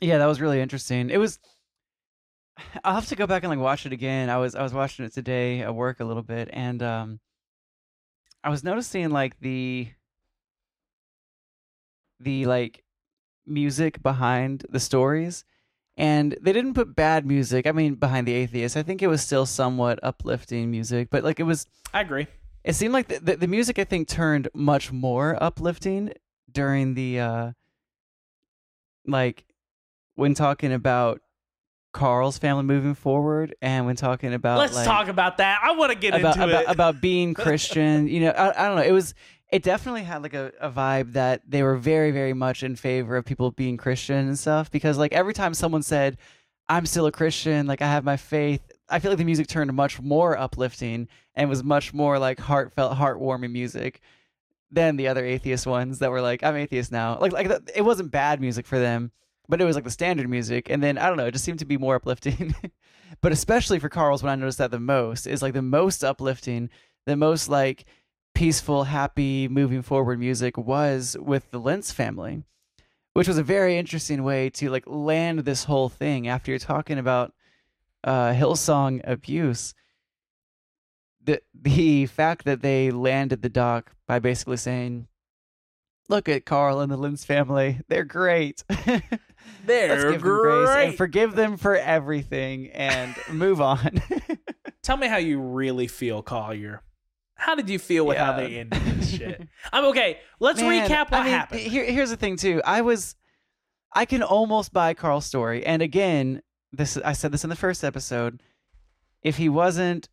[0.00, 1.10] yeah, that was really interesting.
[1.10, 1.38] It was
[2.84, 4.30] I'll have to go back and like watch it again.
[4.30, 7.20] I was I was watching it today at work a little bit and um
[8.42, 9.88] I was noticing like the
[12.18, 12.84] the like
[13.46, 15.44] music behind the stories
[15.96, 17.66] and they didn't put bad music.
[17.66, 18.76] I mean behind the atheists.
[18.76, 22.26] I think it was still somewhat uplifting music, but like it was I agree.
[22.64, 26.12] it seemed like the, the, the music I think turned much more uplifting
[26.50, 27.52] during the uh
[29.06, 29.44] like
[30.14, 31.20] when talking about
[31.92, 35.60] Carl's family moving forward and when talking about Let's like, talk about that.
[35.62, 36.68] I want to get about into about, it.
[36.68, 38.06] about being Christian.
[38.08, 38.82] you know, I, I don't know.
[38.82, 39.14] It was
[39.50, 43.16] it definitely had like a, a vibe that they were very very much in favor
[43.16, 46.16] of people being Christian and stuff because like every time someone said
[46.68, 49.72] I'm still a Christian, like I have my faith, I feel like the music turned
[49.72, 54.00] much more uplifting and was much more like heartfelt, heartwarming music
[54.70, 57.18] than the other atheist ones that were like I'm atheist now.
[57.18, 59.10] Like like it wasn't bad music for them,
[59.50, 61.58] but it was like the standard music and then I don't know, it just seemed
[61.58, 62.54] to be more uplifting.
[63.20, 66.70] but especially for Carl's when I noticed that the most is like the most uplifting,
[67.06, 67.84] the most like
[68.34, 72.44] peaceful, happy, moving forward music was with the Lentz family,
[73.12, 76.98] which was a very interesting way to like land this whole thing after you're talking
[76.98, 77.34] about
[78.04, 79.74] uh, Hillsong abuse.
[81.22, 85.06] The the fact that they landed the doc by basically saying,
[86.08, 88.64] "Look at Carl and the Lentz family; they're great.
[89.66, 94.02] Let's They're give them grace and great." forgive them for everything and move on."
[94.82, 96.82] Tell me how you really feel, Collier.
[97.34, 98.46] How did you feel with how Yeah.
[98.46, 99.48] they ended this shit?
[99.72, 100.18] I'm okay.
[100.40, 101.60] Let's Man, recap what I mean, happened.
[101.60, 102.60] Here, here's the thing too.
[102.64, 103.14] I was,
[103.94, 107.82] I can almost buy Carl's story, and again, this I said this in the first
[107.84, 108.42] episode.
[109.22, 110.08] If he wasn't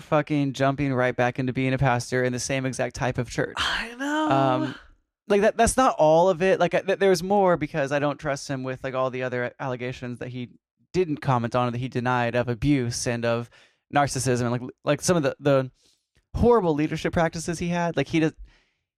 [0.00, 3.54] fucking jumping right back into being a pastor in the same exact type of church,
[3.58, 4.30] I know.
[4.30, 4.74] um,
[5.30, 6.60] like that, that's not all of it.
[6.60, 10.18] Like th- there's more because I don't trust him with like all the other allegations
[10.18, 10.50] that he
[10.92, 13.48] didn't comment on, that he denied of abuse and of
[13.94, 15.70] narcissism, and like like some of the the
[16.34, 17.96] horrible leadership practices he had.
[17.96, 18.32] Like he does,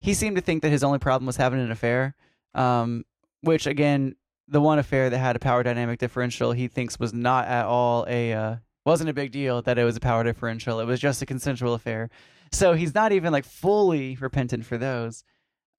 [0.01, 2.15] he seemed to think that his only problem was having an affair,
[2.55, 3.05] um,
[3.43, 4.17] which again,
[4.49, 8.07] the one affair that had a power dynamic differential, he thinks was not at all
[8.09, 10.81] a uh, wasn't a big deal that it was a power differential.
[10.81, 12.11] It was just a consensual affair.
[12.51, 15.25] So he's not even like fully repentant for those.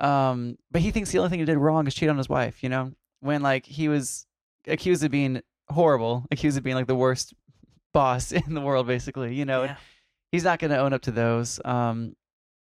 [0.04, 2.62] Um, but he thinks the only thing he did wrong is cheat on his wife.
[2.63, 4.26] You know, when like he was
[4.68, 7.34] accused of being horrible, accused of being like the worst
[7.94, 9.34] boss in the world, basically.
[9.36, 9.76] You know, Yeah.
[10.32, 11.60] he's not going to own up to those.
[11.63, 12.16] Um,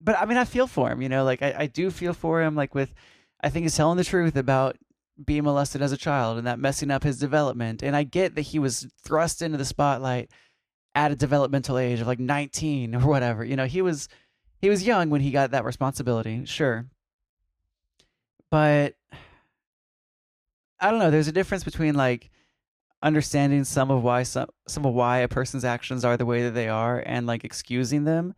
[0.02, 1.02] but I mean, I feel for him.
[1.02, 2.56] You know, like I, I do feel for him.
[2.56, 2.94] Like with,
[3.42, 4.78] I think he's telling the truth about
[5.26, 7.82] being molested as a child and that messing up his development.
[7.82, 10.30] And I get that he was thrust into the spotlight
[10.94, 13.44] at a developmental age of like 19 or whatever.
[13.44, 14.10] You know, he was
[14.62, 16.86] he was young when he got that responsibility, sure.
[18.56, 18.96] But
[20.80, 22.32] I don't know, there's a difference between like
[23.04, 26.52] understanding some of why some some of why a person's actions are the way that
[26.54, 28.34] they are and like excusing them.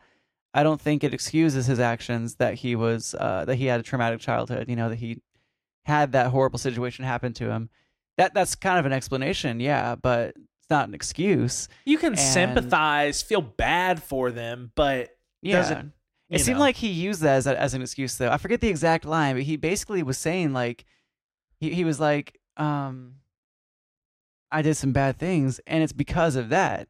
[0.56, 3.84] I don't think it excuses his actions that he was uh, that he had a
[3.84, 4.68] traumatic childhood.
[4.70, 5.22] You know that he
[5.86, 7.70] had that horrible situation happen to him.
[8.18, 11.70] That that's kind of an explanation, yeah, but it's not an excuse.
[11.86, 15.12] You can And- sympathize, feel bad for them, but
[15.44, 15.58] Yeah.
[15.58, 15.92] doesn't.
[16.30, 16.66] It seemed know.
[16.66, 18.30] like he used that as, a, as an excuse, though.
[18.30, 20.86] I forget the exact line, but he basically was saying like,
[21.60, 23.16] he he was like, um,
[24.52, 26.88] I did some bad things, and it's because of that.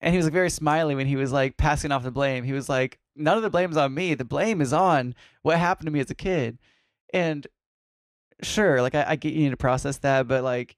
[0.00, 2.44] And he was like very smiley when he was like passing off the blame.
[2.44, 4.14] He was like, none of the blame's on me.
[4.14, 6.58] The blame is on what happened to me as a kid.
[7.12, 7.46] And
[8.42, 10.76] sure, like I, I get you need to process that, but like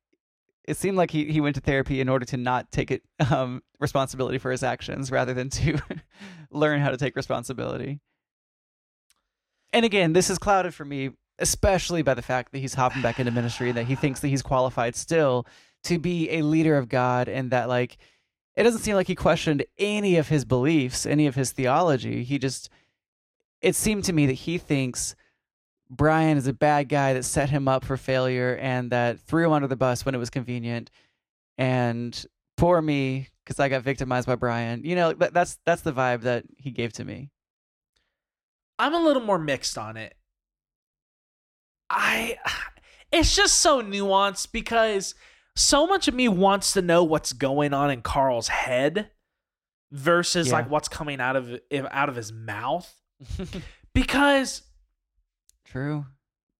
[0.67, 3.63] it seemed like he, he went to therapy in order to not take it um
[3.79, 5.79] responsibility for his actions rather than to
[6.51, 8.01] learn how to take responsibility.
[9.73, 13.19] And again, this is clouded for me, especially by the fact that he's hopping back
[13.19, 15.47] into ministry, and that he thinks that he's qualified still
[15.85, 17.99] to be a leader of God, and that like
[18.55, 22.25] it doesn't seem like he questioned any of his beliefs, any of his theology.
[22.25, 22.71] He just
[23.61, 25.15] it seemed to me that he thinks
[25.89, 29.53] Brian is a bad guy that set him up for failure and that threw him
[29.53, 30.91] under the bus when it was convenient.
[31.59, 32.25] And
[32.57, 34.83] poor me, because I got victimized by Brian.
[34.85, 37.31] You know, that, that's that's the vibe that he gave to me.
[38.79, 40.15] I'm a little more mixed on it.
[41.89, 42.37] I
[43.13, 45.15] it's just so nuanced because
[45.55, 49.11] so much of me wants to know what's going on in Carl's head
[49.93, 50.55] versus Yeah.
[50.55, 52.93] like what's coming out of out of his mouth
[53.95, 54.63] because
[55.67, 56.07] True.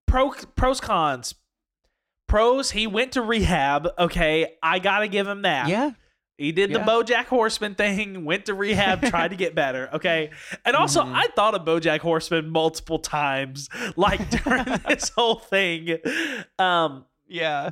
[0.05, 1.35] pro pros cons
[2.27, 5.91] pros he went to rehab okay I got to give him that Yeah.
[6.37, 6.85] he did the Yeah.
[6.85, 9.89] BoJack Horseman thing, went to rehab, tried to get better.
[9.93, 10.29] Okay,
[10.65, 11.13] and also Mhm.
[11.15, 15.97] I thought of BoJack Horseman multiple times, like during this whole thing.
[16.59, 17.71] Um, Yeah.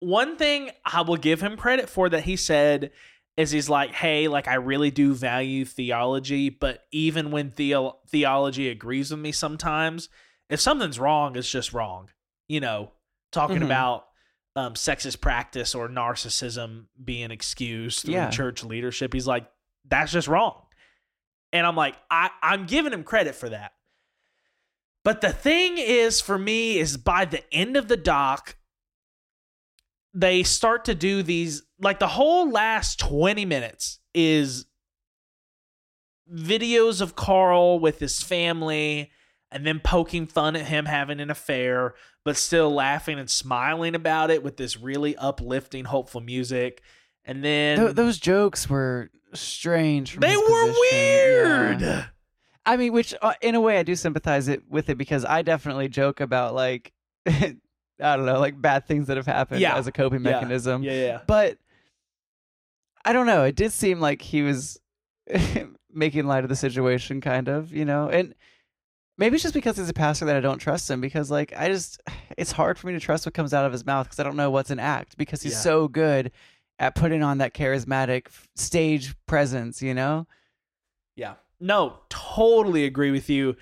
[0.00, 2.92] one thing I will give him credit for that he said
[3.36, 8.68] is he's like, hey, like I really do value theology, but even when theo- theology
[8.68, 10.08] agrees with me sometimes,
[10.48, 12.10] if something's wrong, it's just wrong.
[12.48, 12.92] You know,
[13.32, 13.66] talking Mhm.
[13.66, 14.06] about
[14.56, 18.30] um, sexist practice or narcissism being excused through Yeah.
[18.30, 19.48] church leadership, he's like,
[19.84, 20.66] that's just wrong.
[21.52, 23.72] And I'm like, I, I'm giving him credit for that.
[25.04, 28.56] But the thing is, for me, is by the end of the doc,
[30.12, 34.66] they start to do these like the whole last 20 minutes is
[36.32, 39.10] videos of Carl with his family
[39.50, 44.30] and then poking fun at him having an affair but still laughing and smiling about
[44.30, 46.82] it with this really uplifting hopeful music
[47.24, 50.16] and then Th- those jokes were strange.
[50.18, 52.04] They were weird Yeah.
[52.66, 55.40] I mean, which uh, in a way I do sympathize it with it because I
[55.42, 56.92] definitely joke about like
[57.26, 57.56] I
[57.98, 59.76] don't know, like bad things that have happened Yeah.
[59.76, 60.32] as a coping Yeah.
[60.32, 60.82] mechanism.
[60.82, 61.58] yeah yeah But
[63.04, 63.44] I don't know.
[63.44, 64.78] It did seem like he was
[65.92, 68.08] making light of the situation, kind of, you know.
[68.08, 68.34] And
[69.18, 71.00] maybe it's just because he's a pastor that I don't trust him.
[71.00, 72.00] Because like I just,
[72.38, 74.36] it's hard for me to trust what comes out of his mouth because I don't
[74.36, 75.18] know what's an act.
[75.18, 75.58] Because he's Yeah.
[75.58, 76.30] so good
[76.78, 80.26] at putting on that charismatic stage presence, you know.
[81.16, 81.34] Yeah.
[81.60, 83.56] No, totally agree with you.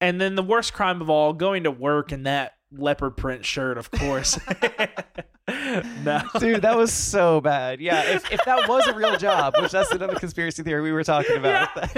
[0.00, 3.78] And then the worst crime of all, going to work and that leopard print shirt,
[3.78, 4.38] of course.
[6.04, 6.22] no.
[6.40, 7.80] Dude, that was so bad.
[7.80, 11.04] Yeah, if, if that was a real job, which that's another conspiracy theory we were
[11.04, 11.68] talking about.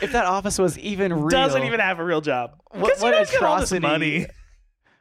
[0.00, 2.54] if that office was even real, Doesn't even have a real job.
[2.70, 3.80] What, what does get all this atrocity!
[3.80, 4.26] money.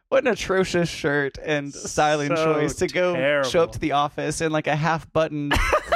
[0.10, 4.42] What an atrocious shirt and styling So choice to go show up to the office
[4.42, 5.52] in like a half button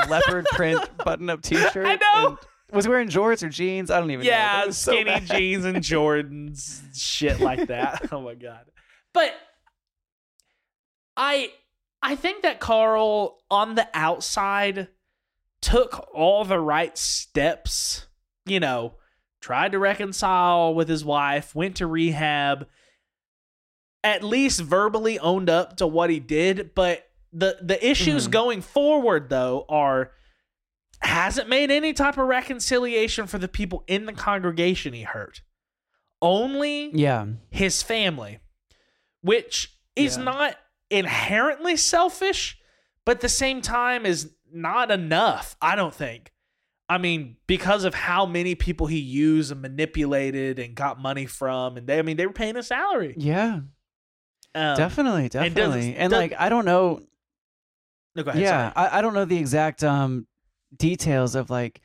[0.07, 1.87] leopard print button up t shirt.
[1.87, 2.37] I know.
[2.73, 3.91] Was he wearing jorts or jeans?
[3.91, 4.31] I don't even know.
[4.31, 5.25] That Yeah, was so skinny bad.
[5.25, 8.07] jeans and Jordans, shit like that.
[8.11, 8.65] oh my god.
[9.13, 9.33] But
[11.15, 11.51] I
[12.01, 14.87] I think that Carl on the outside
[15.61, 18.07] took all the right steps,
[18.45, 18.95] you know,
[19.39, 22.67] tried to reconcile with his wife, went to rehab,
[24.03, 28.31] at least verbally owned up to what he did, but the the issues Mhm.
[28.31, 30.11] going forward though are
[31.05, 35.41] hasn't made any type of reconciliation for the people in the congregation he hurt.
[36.21, 37.25] Only Yeah.
[37.51, 38.39] his family,
[39.21, 40.23] which is Yeah.
[40.23, 40.57] not
[40.89, 42.57] inherently selfish,
[43.05, 46.31] but at the same time is not enough, I don't think.
[46.89, 51.77] I mean, because of how many people he used and manipulated and got money from,
[51.77, 53.15] and they, I mean, they were paying a salary.
[53.17, 53.61] Yeah.
[54.55, 55.95] Um, definitely, does- definitely.
[55.95, 57.01] And, does- like I don't know
[58.15, 58.41] No, go ahead.
[58.43, 58.71] yeah.
[58.75, 60.27] I, I don't know the exact um
[60.75, 61.81] details of like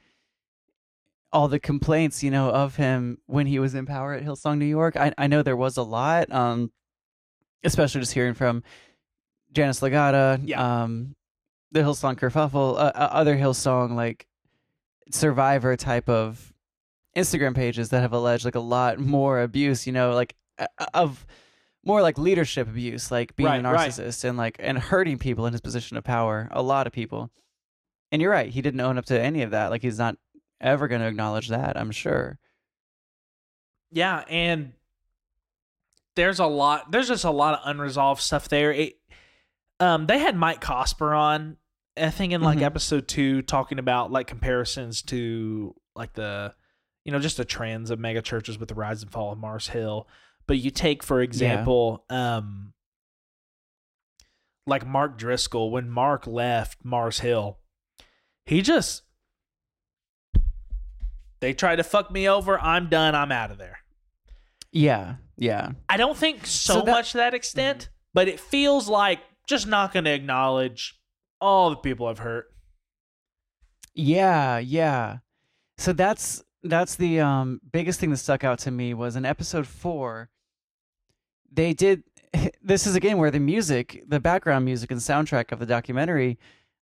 [1.33, 4.65] all the complaints, you know, of him when he was in power at Hillsong, New
[4.67, 4.97] York.
[4.97, 6.71] I I know there was a lot, um,
[7.65, 8.63] especially just hearing from
[9.53, 10.83] Janice Legata, Yeah.
[10.85, 11.15] um,
[11.71, 14.27] the Hillsong kerfuffle, uh, uh, other Hillsong like
[15.11, 16.53] survivor type of
[17.17, 21.27] Instagram pages that have alleged like a lot more abuse, you know, like uh, of
[21.85, 23.91] more like leadership abuse, like being a Right, right.
[23.91, 27.31] narcissist and like and hurting people in his position of power, a lot of people.
[28.11, 29.71] And you're right, he didn't own up to any of that.
[29.71, 30.17] Like he's not
[30.61, 32.39] ever going to acknowledge that, I'm sure.
[33.91, 34.73] Yeah, and
[36.17, 36.91] there's a lot.
[36.91, 38.73] There's just a lot of unresolved stuff there.
[38.73, 38.95] It,
[39.81, 41.57] um, they had Mike Cosper on,
[41.97, 42.63] I think, in like Mhm.
[42.63, 46.55] episode two, talking about like comparisons to like the,
[47.05, 49.69] you know, just the trends of mega churches with the rise and fall of Mars
[49.69, 50.09] Hill.
[50.47, 52.73] But you take, for example, um,
[54.67, 57.59] like Mark Driscoll when Mark left Mars Hill,
[58.49, 59.03] he just
[61.41, 62.59] they tried to fuck me over.
[62.61, 63.15] I'm done.
[63.15, 63.79] I'm out of there.
[64.73, 65.71] Yeah, yeah.
[65.89, 69.67] I don't think so, So that- much to that extent, but it feels like just
[69.67, 70.99] not going to acknowledge
[71.41, 72.47] all the people I've hurt.
[73.95, 75.19] Yeah, yeah.
[75.79, 79.65] So that's that's the um biggest thing that stuck out to me was in episode
[79.67, 80.29] 4
[81.53, 82.03] they did
[82.63, 86.37] this is again where the music, the background music and soundtrack of the documentary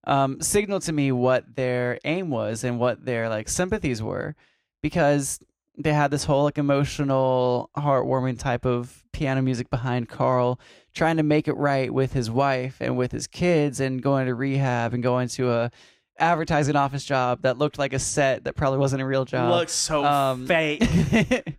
[0.07, 4.34] um signaled to me what their aim was and what their like sympathies were
[4.82, 5.40] because
[5.78, 10.59] they had this whole like emotional heartwarming type of piano music behind Carl
[10.94, 14.34] trying to make it right with his wife and with his kids and going to
[14.34, 15.70] rehab and going to a
[16.18, 19.50] advertising office job that looked like a set that probably wasn't a real job.
[19.50, 20.82] Looks so Um, fake.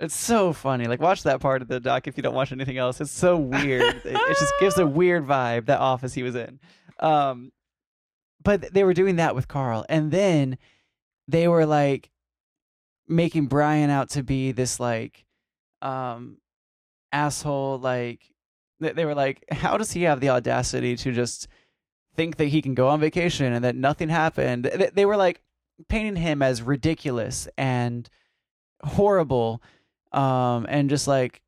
[0.00, 0.86] it's so funny.
[0.86, 3.00] Like watch that part of the doc if you don't watch anything else.
[3.00, 3.82] It's so weird.
[3.82, 6.60] it, it just gives a weird vibe that office he was in.
[7.00, 7.50] Um
[8.42, 10.58] but they were doing that with Carl and then
[11.26, 12.10] they were like
[13.06, 15.24] making Brian out to be this like
[15.82, 16.38] um
[17.12, 18.20] asshole like
[18.80, 21.48] they were like how does he have the audacity to just
[22.14, 24.64] think that he can go on vacation and that nothing happened?
[24.64, 25.40] They were like
[25.88, 28.08] painting him as ridiculous and
[28.82, 29.62] horrible
[30.12, 31.42] um and just like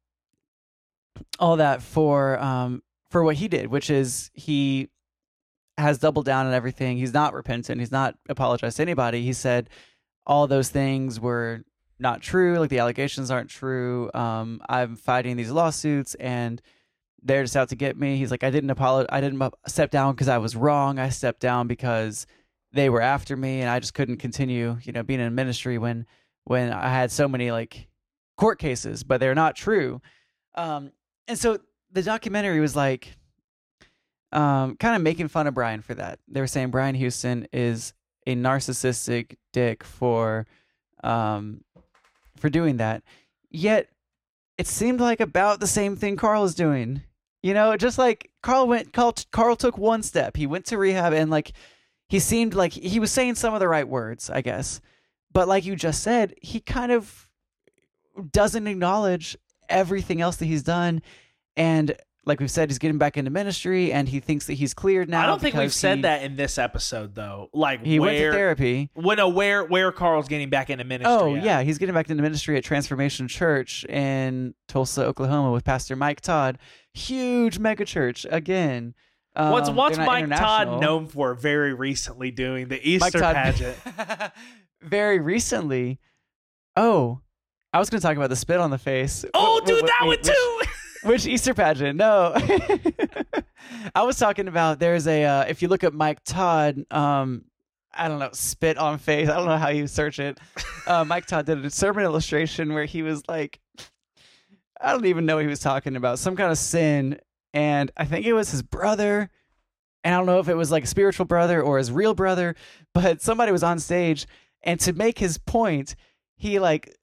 [1.38, 4.88] all that for um for what he did which is he
[5.80, 6.96] has doubled down on everything.
[6.96, 7.80] He's not repentant.
[7.80, 9.22] He's not apologized to anybody.
[9.22, 9.68] He said
[10.26, 11.64] all those things were
[11.98, 12.58] not true.
[12.58, 14.10] Like the allegations aren't true.
[14.14, 16.60] Um i'm fighting these lawsuits and
[17.22, 18.16] they're just out to get me.
[18.16, 20.98] He's like i didn't apologize i didn't step down because i was wrong.
[20.98, 22.26] I stepped down because
[22.72, 26.06] they were after me and i just couldn't continue you know being in ministry when
[26.44, 27.88] when i had so many like
[28.36, 30.00] court cases but they're not true.
[30.54, 30.92] Um
[31.28, 31.58] and so
[31.92, 33.16] the documentary was like
[34.32, 36.18] um kind of making fun of brian for that.
[36.28, 37.92] They were saying brian houston is
[38.26, 40.46] a narcissistic dick for
[41.02, 41.64] um
[42.36, 43.02] for doing that.
[43.50, 43.88] Yet
[44.58, 47.02] it seemed like about the same thing carl is doing.
[47.42, 50.36] You know just like carl went carl, carl took one step.
[50.36, 51.52] He went to rehab and like
[52.08, 54.80] he seemed like he was saying some of the right words i guess.
[55.32, 57.28] But like you just said he kind of
[58.32, 59.36] doesn't acknowledge
[59.68, 61.02] everything else that he's done.
[61.56, 61.96] And
[62.26, 65.22] like we've said he's getting back into ministry and he thinks that he's cleared now
[65.22, 67.48] I don't think we've said he- that in this episode though.
[67.52, 71.12] Like he went to therapy when no, where where Carl's getting back into ministry.
[71.14, 71.42] Oh at.
[71.42, 76.20] yeah, he's getting back into ministry at Transformation Church in Tulsa, Oklahoma, with Pastor Mike
[76.20, 76.58] Todd.
[76.92, 78.94] Huge mega church again.
[79.36, 81.34] Um, What's what's Mike Todd known for?
[81.34, 83.76] Very recently doing the Easter Todd- pageant.
[84.82, 86.00] Very recently.
[86.76, 87.20] Oh,
[87.72, 89.24] I was going to talk about the spit on the face.
[89.34, 90.62] Oh, Wh- wh- dude, wh- that wait, one too.
[91.02, 91.96] Which Easter pageant?
[91.96, 92.34] No.
[93.94, 97.44] I was talking about there's a uh, if you look at Mike Todd, um,
[97.92, 99.28] I don't know, spit on face.
[99.28, 100.38] I don't know how you search it.
[100.86, 103.60] Uh, Mike Todd did a sermon illustration where he was like,
[104.80, 107.18] I don't even know what he was talking about, some kind of sin,
[107.52, 109.30] and I think it was his brother.
[110.02, 112.56] And I don't know if it was like a spiritual brother or his real brother,
[112.94, 114.26] but somebody was on stage,
[114.62, 115.94] and to make his point,
[116.36, 116.96] he like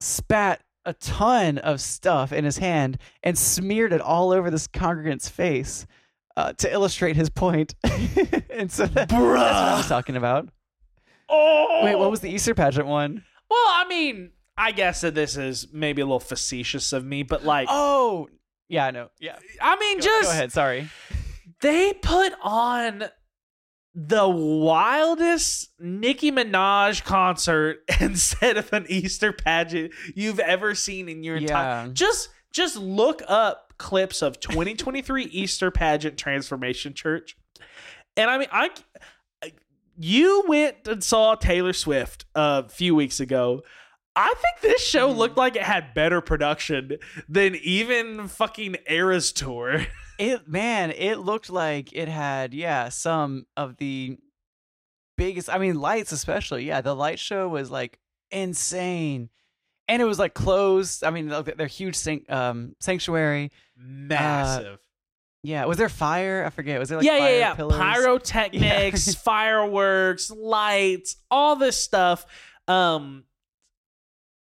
[0.00, 5.28] spat a ton of stuff in his hand and smeared it all over this congregant's
[5.28, 5.86] face
[6.36, 7.74] uh, to illustrate his point.
[8.50, 10.48] and so that, that's what I was talking about.
[11.28, 13.24] Oh, Wait, what was the Easter pageant one?
[13.48, 17.44] Well, I mean, I guess that this is maybe a little facetious of me, but
[17.44, 18.28] like, Oh,
[18.68, 19.10] yeah, I know.
[19.20, 20.52] Yeah, I mean, go, just go ahead.
[20.52, 20.88] Sorry.
[21.60, 23.04] they put on
[24.06, 31.36] the wildest Nicki Minaj concert instead of an Easter pageant you've ever seen in your
[31.36, 31.86] entire.
[31.86, 31.92] Yeah.
[31.92, 37.36] Just just look up clips of 2023 Easter pageant transformation church.
[38.16, 38.70] And I mean, I
[39.98, 43.62] you went and saw Taylor Swift a few weeks ago.
[44.16, 45.18] I think this show Mm-hmm.
[45.18, 46.96] looked like it had better production
[47.28, 49.86] than even fucking Eras tour.
[50.20, 54.18] It man, it looked like it had yeah some of the
[55.16, 55.48] biggest.
[55.48, 56.64] I mean, lights especially.
[56.64, 57.98] Yeah, the light show was like
[58.30, 59.30] insane,
[59.88, 61.02] and it was like closed.
[61.04, 63.50] I mean, they're huge sanct- um, sanctuary.
[63.76, 64.78] Massive.
[65.42, 66.44] Yeah, was there fire?
[66.46, 66.78] I forget.
[66.78, 67.54] Was there like yeah, fire yeah, yeah.
[67.54, 67.78] pillars?
[67.80, 69.14] Pyrotechnics, Yeah.
[69.24, 72.26] fireworks, lights, all this stuff.
[72.68, 73.24] Um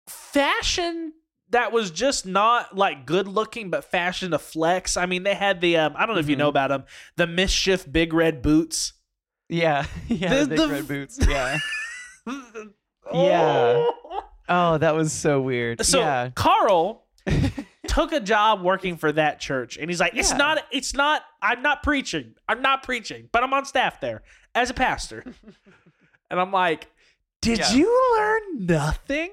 [0.09, 1.12] fashion
[1.51, 4.96] that was just not like good looking, but fashion to flex.
[4.96, 6.84] I mean, they had the um, I don't know if you know about them,
[7.16, 8.92] the MSCHF big red boots.
[9.49, 11.18] Yeah, yeah, The- the, big the- red boots.
[11.28, 11.59] Yeah.
[13.12, 13.86] Yeah.
[14.51, 15.84] Oh, that was so weird.
[15.84, 16.30] So yeah.
[16.34, 17.07] Carl
[17.86, 20.36] took a job working for that church, and he's like, "It's Yeah.
[20.36, 21.22] not, it's not.
[21.42, 22.34] I'm not preaching.
[22.49, 24.22] I'm not preaching, but I'm on staff there
[24.55, 25.24] as a pastor."
[26.30, 26.90] and I'm like,
[27.40, 27.72] "Did Yeah.
[27.72, 29.30] you learn nothing?"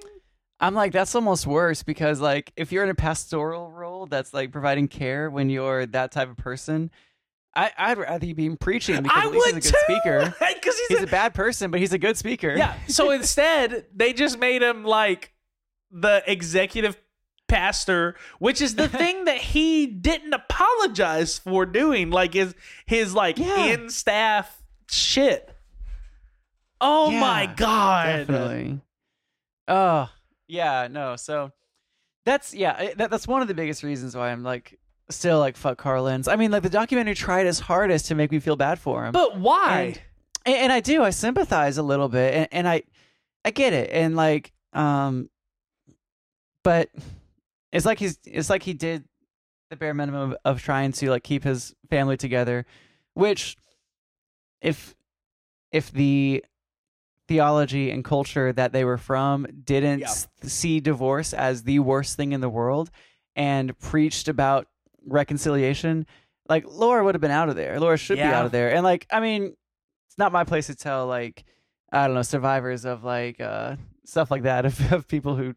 [0.59, 4.51] I'm like, that's almost worse because like if you're in a pastoral role that's like
[4.51, 6.91] providing care when you're that type of person,
[7.53, 10.33] I, I'd rather you be preaching because I at least would he's a good speaker.
[10.55, 12.53] because he's, He's a, a bad person, but he's a good speaker.
[12.55, 12.75] yeah.
[12.87, 15.33] So instead, they just made him like
[15.91, 16.97] the executive
[17.47, 23.37] pastor, which is the thing that he didn't apologize for doing, like his his like
[23.37, 23.65] Yeah.
[23.65, 25.53] in staff shit.
[26.81, 28.05] Oh Yeah, my god!
[28.27, 28.81] definitely.
[29.67, 30.09] Oh
[30.47, 31.15] yeah, no.
[31.15, 31.51] So
[32.25, 34.79] that's yeah, that, that's one of the biggest reasons why I'm like
[35.09, 36.27] still like fuck Carl Lentz.
[36.27, 39.11] I mean, like the documentary tried his hardest to make me feel bad for him.
[39.11, 39.81] But why?
[39.81, 40.01] And-
[40.47, 41.01] and, and I do.
[41.03, 42.83] I sympathize a little bit, and, and I,
[43.43, 45.27] I get it, and like, um,
[46.63, 46.89] but
[47.71, 49.05] it's like he's, it's like he did
[49.71, 52.65] the bare minimum of, of trying to like keep his family together,
[53.15, 53.57] which,
[54.61, 54.95] if,
[55.71, 56.45] if the
[57.27, 60.13] theology and culture that they were from didn't Yeah.
[60.43, 62.91] see divorce as the worst thing in the world,
[63.35, 64.67] and preached about
[65.05, 66.05] reconciliation,
[66.47, 67.79] like Laura would have been out of there.
[67.79, 69.55] Laura should be out of there, and like, I mean
[70.07, 71.43] it's not my place to tell like
[71.91, 75.53] I don't know survivors of like uh stuff like that of, of people who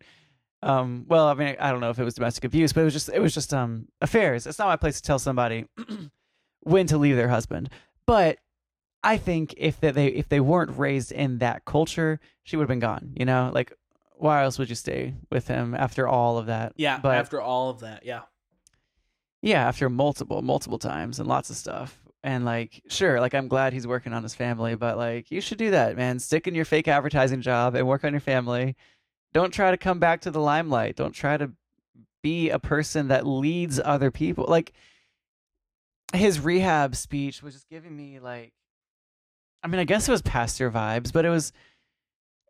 [0.63, 2.93] um well I mean I don't know if it was domestic abuse but it was
[2.95, 5.67] just it was just um affairs it's not my place to tell somebody
[6.63, 7.71] when to leave their husband
[8.07, 8.39] but
[9.03, 12.79] I think if they if they weren't raised in that culture she would have been
[12.79, 13.73] gone you know like
[14.19, 17.71] why else would you stay with him after all of that yeah, but after all
[17.71, 18.23] of that, yeah.
[19.43, 21.99] yeah, after multiple, multiple times and lots of stuff.
[22.25, 25.59] And like, sure, like I'm glad he's working on his family, but like you should
[25.59, 26.19] do that, man.
[26.19, 28.77] Stick in your fake advertising job and work on your family.
[29.33, 30.97] Don't try to come back to the limelight.
[30.97, 31.53] Don't try to
[32.23, 34.47] be a person that leads other people.
[34.49, 34.73] Like
[36.13, 38.53] his rehab speech was just giving me like
[39.63, 41.53] I mean, I guess it was pastor vibes, but it was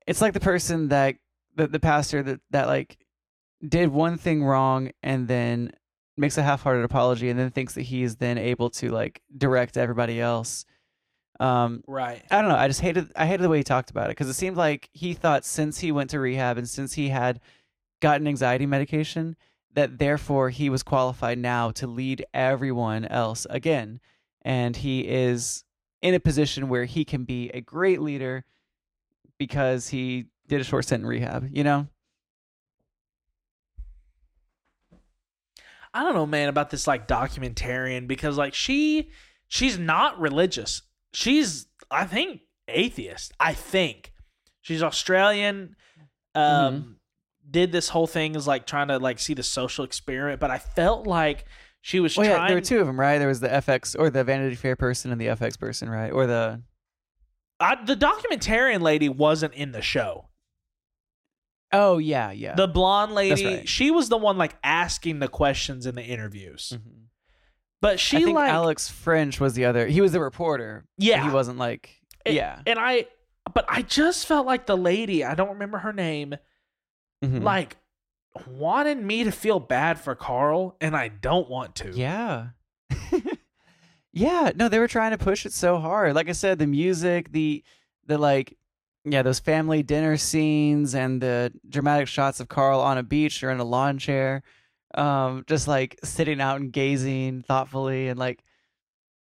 [0.06, 1.16] it's like the person that
[1.54, 2.98] the, the pastor that that like
[3.66, 5.72] did one thing wrong and then
[6.16, 9.76] makes a half-hearted apology and then thinks that he is then able to like direct
[9.76, 10.64] everybody else.
[11.40, 12.22] Um, Right.
[12.30, 12.56] I don't know.
[12.56, 14.88] I just hated I hated the way he talked about it because it seemed like
[14.92, 17.40] he thought since he went to rehab and since he had
[18.00, 19.36] gotten anxiety medication
[19.74, 24.00] that therefore he was qualified now to lead everyone else again,
[24.42, 25.64] and he is
[26.02, 28.44] in a position where he can be a great leader
[29.38, 31.48] because he did a short stint in rehab.
[31.52, 31.88] You know?
[35.94, 39.10] I don't know, man, about this like documentarian because like she
[39.48, 40.82] she's not religious.
[41.12, 43.32] She's I think atheist.
[43.40, 44.12] I think
[44.60, 45.76] she's Australian.
[46.34, 46.96] Um,
[47.50, 50.58] did this whole thing is like trying to like see the social experiment, but I
[50.58, 51.46] felt like
[51.80, 53.18] she was Well, yeah, there were two of them, right?
[53.18, 56.10] There was the FX or the Vanity Fair person and the FX person, right?
[56.10, 56.62] Or the
[57.60, 60.28] I, the documentarian lady wasn't in the show.
[61.72, 62.54] oh yeah, yeah.
[62.54, 63.68] The blonde lady, right.
[63.68, 66.72] she was the one like asking the questions in the interviews.
[66.76, 67.04] Mhm.
[67.80, 69.86] But she like Alex French was the other.
[69.86, 70.84] He was the reporter.
[70.96, 71.22] Yeah.
[71.24, 71.90] he wasn't like
[72.26, 72.60] And- yeah.
[72.66, 73.06] And I,
[73.54, 76.34] but I just felt like the lady, I don't remember her name,
[77.24, 77.42] Mhm.
[77.42, 77.76] like
[78.46, 81.92] wanted me to feel bad for Carl, and I don't want to.
[81.92, 82.48] Yeah.
[84.12, 86.14] yeah, no, they were trying to push it so hard.
[86.14, 87.64] Like I said, the music, the
[88.06, 88.56] the like
[89.04, 93.50] yeah, those family dinner scenes and the dramatic shots of Carl on a beach or
[93.50, 94.42] in a lawn chair,
[94.94, 98.42] um, just like sitting out and gazing thoughtfully and like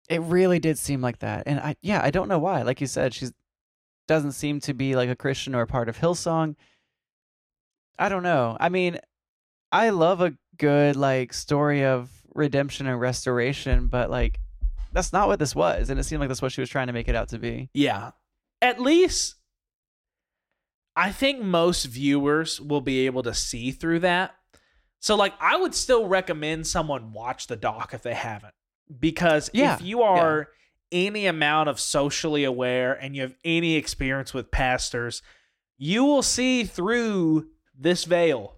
[0.09, 1.45] it really did seem like that.
[1.47, 2.63] And I yeah, I don't know why.
[2.63, 3.33] Like you said, she's
[4.07, 6.55] doesn't seem to be like a Christian or a part of Hillsong.
[7.99, 8.57] I don't know.
[8.59, 8.99] I mean,
[9.73, 14.41] I love a good like story of redemption and restoration, but like
[14.93, 16.93] that's not what this was, and it seemed like that's what she was trying to
[16.93, 17.71] make it out to be.
[17.75, 18.13] Yeah.
[18.63, 19.37] At least
[20.97, 24.35] I think most viewers will be able to see through that.
[25.01, 28.55] So like I would still recommend someone watch the doc if they haven't.
[28.99, 30.49] Because Yeah, if you are
[30.93, 35.23] any amount of socially aware and you have any experience with pastors,
[35.77, 38.55] you will see through this veil.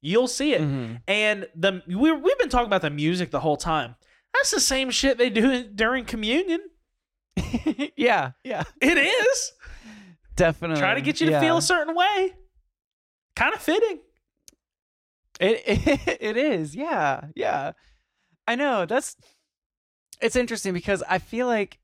[0.00, 0.60] You'll see it.
[0.60, 1.00] Mhm.
[1.08, 3.96] And the we we've been talking about the music the whole time.
[4.34, 6.60] That's the same shit they do during communion.
[7.96, 9.52] yeah, yeah, It is.
[10.36, 10.80] definitely.
[10.80, 12.34] Try to get you to feel a certain way.
[13.36, 14.00] Kind of fitting.
[15.40, 17.72] It, it it is, yeah, yeah.
[18.46, 19.16] I know that's.
[20.20, 21.78] It's interesting because I feel like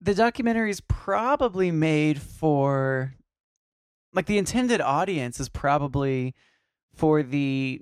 [0.00, 3.14] the documentary is probably made for,
[4.12, 6.34] like, the intended audience is probably
[6.94, 7.80] for the,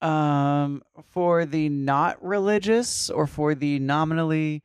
[0.00, 4.62] um, for the not religious or for the nominally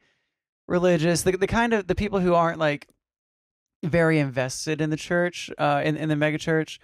[0.67, 2.87] religious, the the kind of the people who aren't like
[3.83, 6.79] very invested in the church, uh, in in the megachurch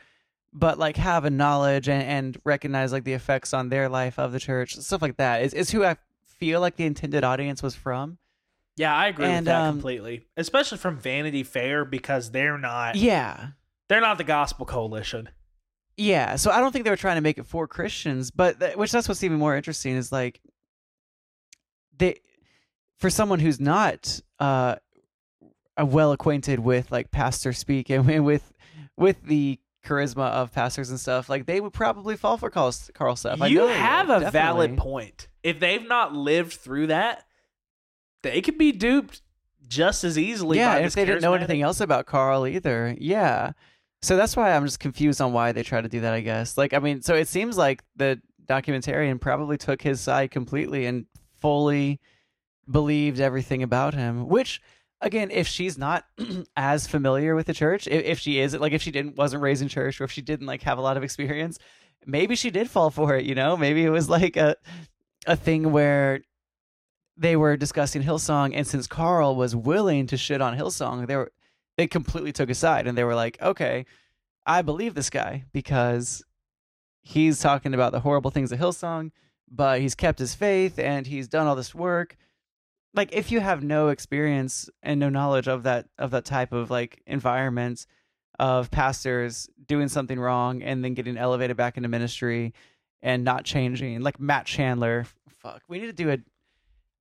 [0.54, 4.32] but like have a knowledge and, and recognize like the effects on their life of
[4.32, 5.44] the church stuff like that.
[5.44, 8.18] Is, is who i feel like the intended audience was from
[8.78, 10.26] Yeah, I agree And, with that um, completely.
[10.38, 13.48] Especially from Vanity Fair because they're not yeah
[13.90, 15.30] they're not the Gospel Coalition.
[15.98, 18.76] yeah so i don't think they were trying to make it for christians but th-
[18.76, 20.40] which that's what's even more interesting is like
[21.98, 22.16] they
[23.00, 24.76] for someone who's not uh
[25.84, 28.52] well acquainted with like pastor speak and, with
[28.98, 33.16] with the charisma of pastors and stuff like they would probably fall for carl, carl
[33.16, 35.30] stuff I you know have would, a valid point.
[35.44, 37.24] If they've not lived through that,
[38.24, 39.22] they could be duped
[39.68, 40.58] just as easily.
[40.58, 42.96] yeah, by this if they didn't know anything else about Carl either.
[43.00, 43.52] Yeah.
[44.02, 46.58] So that's why I'm just confused on why they try to do that, I guess.
[46.58, 51.06] Like, I mean, so it seems like the documentarian probably took his side completely and
[51.42, 52.00] fully
[52.70, 54.62] believed everything about him, which
[55.02, 56.06] again, if she's not
[56.58, 59.62] as familiar with the church, if, if she is like if she didn't wasn't raised
[59.62, 61.60] in church or if she didn't like have a lot of experience,
[62.06, 63.58] maybe she did fall for it, you know?
[63.58, 64.56] Maybe it was like a
[65.26, 66.22] a thing where
[67.18, 71.32] they were discussing Hillsong, and since Carl was willing to shit on Hillsong, they were
[71.78, 73.86] they completely took a side, and they were like, "Okay,
[74.46, 76.24] I believe this guy because
[77.02, 79.12] he's talking about the horrible things of Hillsong,
[79.50, 82.18] but he's kept his faith and he's done all this work."
[82.94, 86.72] Like, if you have no experience and no knowledge of that of that type of
[86.72, 87.86] like environment
[88.40, 92.54] of pastors doing something wrong and then getting elevated back into ministry
[93.02, 96.18] and not changing, like Matt Chandler, fuck, we need to do a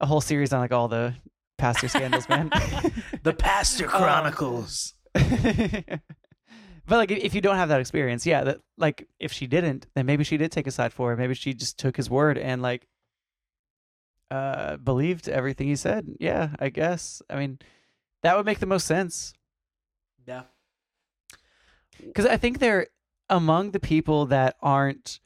[0.01, 1.15] a whole series on like all the
[1.59, 2.51] pastor scandals, man.
[3.23, 4.95] the Pastor Um, Chronicles.
[5.15, 6.01] but
[6.89, 10.25] like, if you don't have that experience, yeah, that like if she didn't, then maybe
[10.25, 11.17] she did take a side for it.
[11.17, 12.87] Maybe she just took his word and like
[14.31, 16.07] uh believed everything he said.
[16.21, 17.23] Yeah, I guess.
[17.31, 17.59] I mean,
[18.23, 19.33] that would make the most sense
[20.27, 20.43] yeah.
[22.05, 22.89] because I think they're
[23.31, 25.21] among the people that aren't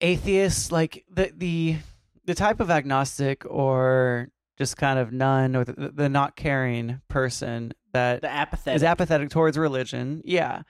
[0.00, 1.76] atheists, like the the
[2.26, 7.72] the type of agnostic or just kind of none or the, the not caring person
[7.92, 8.76] that The apathetic.
[8.76, 10.22] is apathetic towards religion.
[10.24, 10.62] Yeah.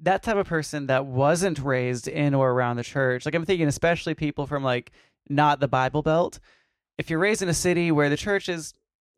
[0.00, 3.24] That type of person that wasn't raised in or around the church.
[3.24, 4.92] Like I'm thinking especially people from like
[5.28, 6.40] not the Bible Belt.
[6.98, 8.74] If you're raised in a city where the church is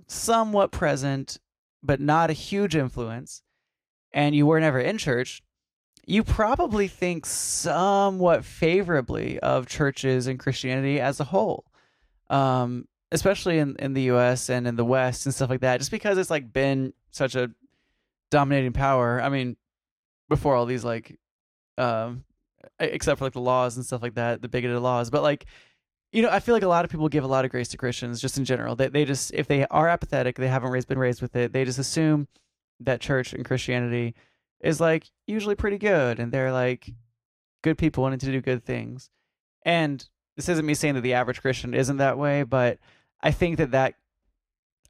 [0.06, 1.38] somewhat present
[1.82, 3.42] but not a huge influence
[4.12, 5.42] and you were never in church,
[6.06, 11.64] you probably think somewhat favorably of churches and Christianity as a whole.
[12.34, 15.92] Um especially in, in the US and in the West and stuff like that, just
[15.92, 17.50] because it's like been such a
[18.30, 19.22] dominating power.
[19.22, 19.56] I mean,
[20.28, 21.18] before all these like
[21.78, 22.24] um
[22.80, 25.10] except for like the laws and stuff like that, the bigoted laws.
[25.10, 25.46] But like
[26.12, 27.76] you know, I feel like a lot of people give a lot of grace to
[27.76, 28.76] Christians just in general.
[28.76, 31.64] They they just if they are apathetic, they haven't raised been raised with it, they
[31.64, 32.28] just assume
[32.80, 34.14] that church and Christianity
[34.60, 36.90] is like usually pretty good and they're like
[37.62, 39.10] good people wanting to do good things.
[39.64, 40.06] And
[40.36, 42.78] this isn't me saying that the average Christian isn't that way, but
[43.20, 43.94] I think that that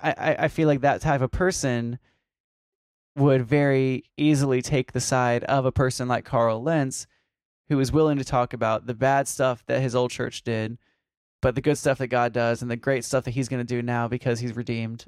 [0.00, 1.98] I, I, feel like that type of person
[3.16, 7.06] would very easily take the side of a person like Carl Lentz,
[7.68, 10.78] who is willing to talk about the bad stuff that his old church did,
[11.40, 13.74] but the good stuff that God does and the great stuff that he's going to
[13.74, 15.06] do now because he's redeemed.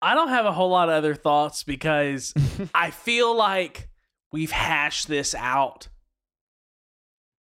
[0.00, 2.32] I don't have a whole lot of other thoughts because
[2.74, 3.88] I feel like
[4.32, 5.88] we've hashed this out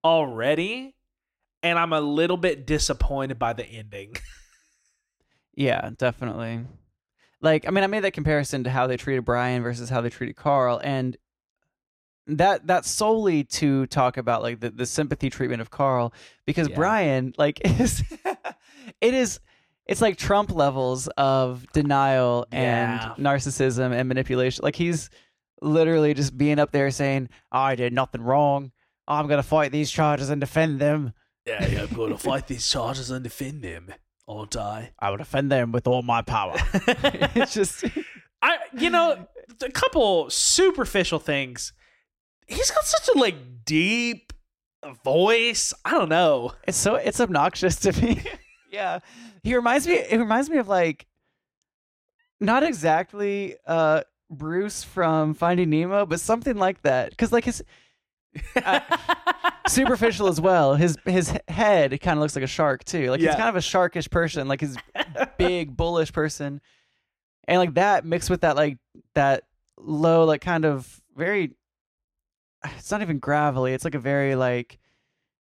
[0.03, 0.95] already,
[1.63, 4.15] and I'm a little bit disappointed by the ending.
[5.55, 6.61] Yeah, definitely.
[7.41, 10.09] Like, I mean, I made that comparison to how they treated Brian versus how they
[10.09, 11.17] treated Carl, and
[12.27, 16.13] that that's solely to talk about like the, the sympathy treatment of Carl
[16.45, 16.75] because Yeah.
[16.75, 18.03] Brian like is
[19.01, 19.41] it is
[19.85, 23.15] it's like Trump levels of denial and Yeah.
[23.17, 24.61] narcissism and manipulation.
[24.63, 25.09] Like he's
[25.61, 28.71] literally just being up there saying, "I did nothing wrong.
[29.07, 31.13] I'm gonna fight these charges and defend them.
[31.45, 33.93] Yeah, yeah, I'm going to fight these charges and defend them,
[34.27, 34.91] aren't I?
[34.99, 36.55] I will defend them with all my power."
[37.35, 37.85] it's just
[38.41, 39.27] I, you know,
[39.61, 41.73] a couple superficial things.
[42.47, 44.33] He's got such a like deep
[45.03, 45.73] voice.
[45.85, 46.53] I don't know.
[46.67, 48.23] it's so it's obnoxious to me.
[48.71, 48.99] yeah,
[49.43, 49.95] he reminds me.
[49.95, 51.05] It reminds me of like
[52.39, 57.09] not exactly uh Bruce from Finding Nemo, but something like that.
[57.11, 57.63] Because like his
[58.63, 58.79] uh,
[59.67, 60.75] superficial as well.
[60.75, 63.09] His his head kind of looks like a shark too.
[63.09, 63.29] Like Yeah.
[63.29, 64.47] he's kind of a sharkish person.
[64.47, 64.77] Like his
[65.37, 66.61] big bullish person,
[67.47, 68.77] and like that mixed with that like
[69.15, 69.43] that
[69.77, 71.51] low like kind of very.
[72.77, 73.73] It's not even gravelly.
[73.73, 74.79] It's like a very like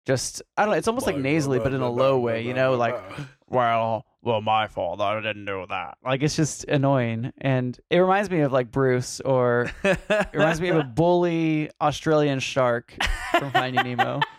[0.06, 0.78] just I don't know.
[0.78, 2.42] It's almost like nasally, but in a low way.
[2.44, 2.96] You know, like
[3.54, 5.02] well, well, my fault.
[5.02, 5.98] I didn't know that.
[6.04, 10.00] Like it's just annoying, and it reminds me of like Bruce, or it
[10.34, 12.94] reminds me of a bully Australian shark
[13.38, 14.22] from Finding Nemo.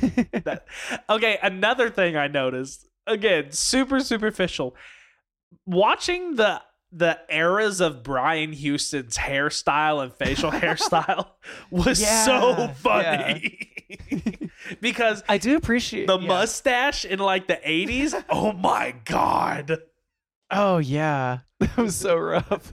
[0.44, 0.64] That-
[1.10, 4.74] okay, another thing I noticed again, super superficial.
[5.66, 11.26] Watching the the eras of Brian Houston's hairstyle and facial hairstyle
[11.70, 13.77] was Yeah, so funny
[14.80, 16.26] because I do appreciate the yeah.
[16.26, 19.78] mustache in like the 80s oh my god
[20.50, 22.72] Oh yeah, that was so rough.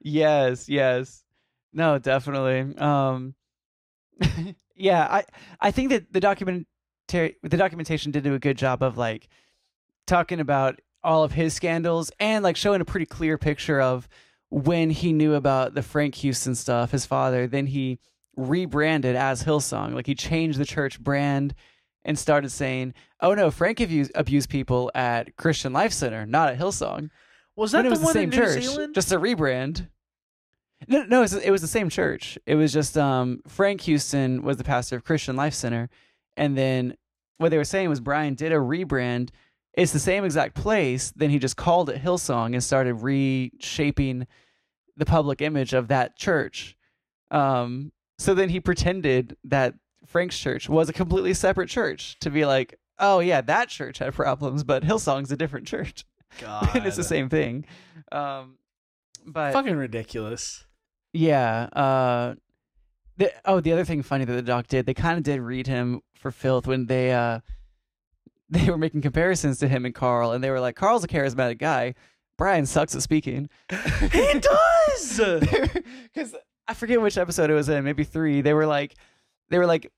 [0.00, 1.24] yes, yes,
[1.72, 2.76] no, definitely.
[2.78, 3.34] Um,
[4.74, 5.24] yeah, I
[5.60, 6.66] I think that the documentary
[7.08, 9.28] the documentation did do a good job of like
[10.06, 14.08] talking about all of his scandals and like showing a pretty clear picture of
[14.50, 17.46] when he knew about the Frank Houston stuff, his father.
[17.46, 17.98] Then he
[18.38, 21.54] rebranded as Hillsong, like he changed the church brand
[22.04, 26.58] and started saying, "Oh no, Frank abused, abused people at Christian Life Center, not at
[26.58, 27.10] Hillsong."
[27.56, 29.88] was that the was the one same in New church, Zealand just a rebrand.
[30.86, 32.38] No, no, it was, it was the same church.
[32.46, 35.90] It was just um, Frank Houston was the pastor of Christian Life Center,
[36.36, 36.94] and then
[37.38, 39.30] what they were saying was Brian did a rebrand.
[39.74, 41.12] It's the same exact place.
[41.16, 44.26] Then he just called it Hillsong and started reshaping
[44.96, 46.76] the public image of that church.
[47.30, 49.74] Um, so then he pretended that
[50.06, 54.14] Frank's church was a completely separate church to be like, oh yeah, that church had
[54.14, 56.04] problems, but Hillsong's a different church.
[56.40, 57.64] god and it's the same thing.
[58.12, 58.58] Um,
[59.26, 60.64] but fucking ridiculous
[61.12, 61.62] yeah.
[61.72, 62.34] Uh,
[63.16, 65.66] the, oh, the other thing funny that the doc did, they kind of did read
[65.66, 67.40] him for filth when they uh
[68.50, 71.58] they were making comparisons to him and Carl, and they were like, Carl's a charismatic
[71.58, 71.94] guy.
[72.38, 73.50] Brian sucks at speaking.
[74.12, 75.20] he does
[76.14, 76.34] Because
[76.68, 78.40] I forget which episode it was in, maybe three.
[78.42, 78.94] They were like,
[79.48, 79.90] they were like,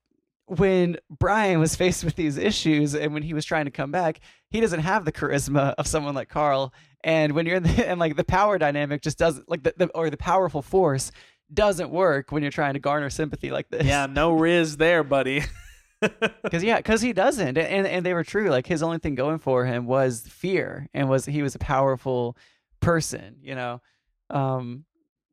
[0.46, 4.20] when Brian was faced with these issues and when he was trying to come back,
[4.50, 6.72] he doesn't have the charisma of someone like Carl.
[7.04, 9.86] And when you're in the, and like the power dynamic just doesn't like the, the
[9.88, 11.12] or the powerful force
[11.52, 13.84] doesn't work when you're trying to garner sympathy like this.
[13.84, 15.42] yeah no riz there buddy
[16.00, 18.48] Because yeah, because he doesn't, and and they were true.
[18.48, 22.38] Like his only thing going for him was fear, and was he was a powerful
[22.80, 23.82] person, you know,
[24.30, 24.86] um,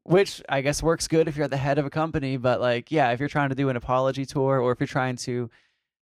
[0.07, 2.37] which I guess works good if you're at the head of a company.
[2.37, 5.17] But like, yeah, if you're trying to do an apology tour, or if you're trying
[5.17, 5.49] to,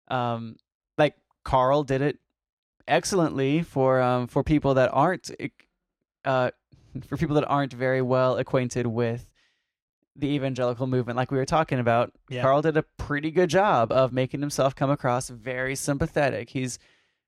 [0.08, 0.56] um,
[0.97, 2.18] like Carl did it
[2.88, 5.30] excellently for um for people that aren't,
[6.26, 6.49] uh,
[7.08, 9.28] for people that aren't very well acquainted with
[10.16, 12.41] the evangelical movement like we were talking about Yeah.
[12.41, 16.80] carl did a pretty good job of making himself come across very sympathetic he's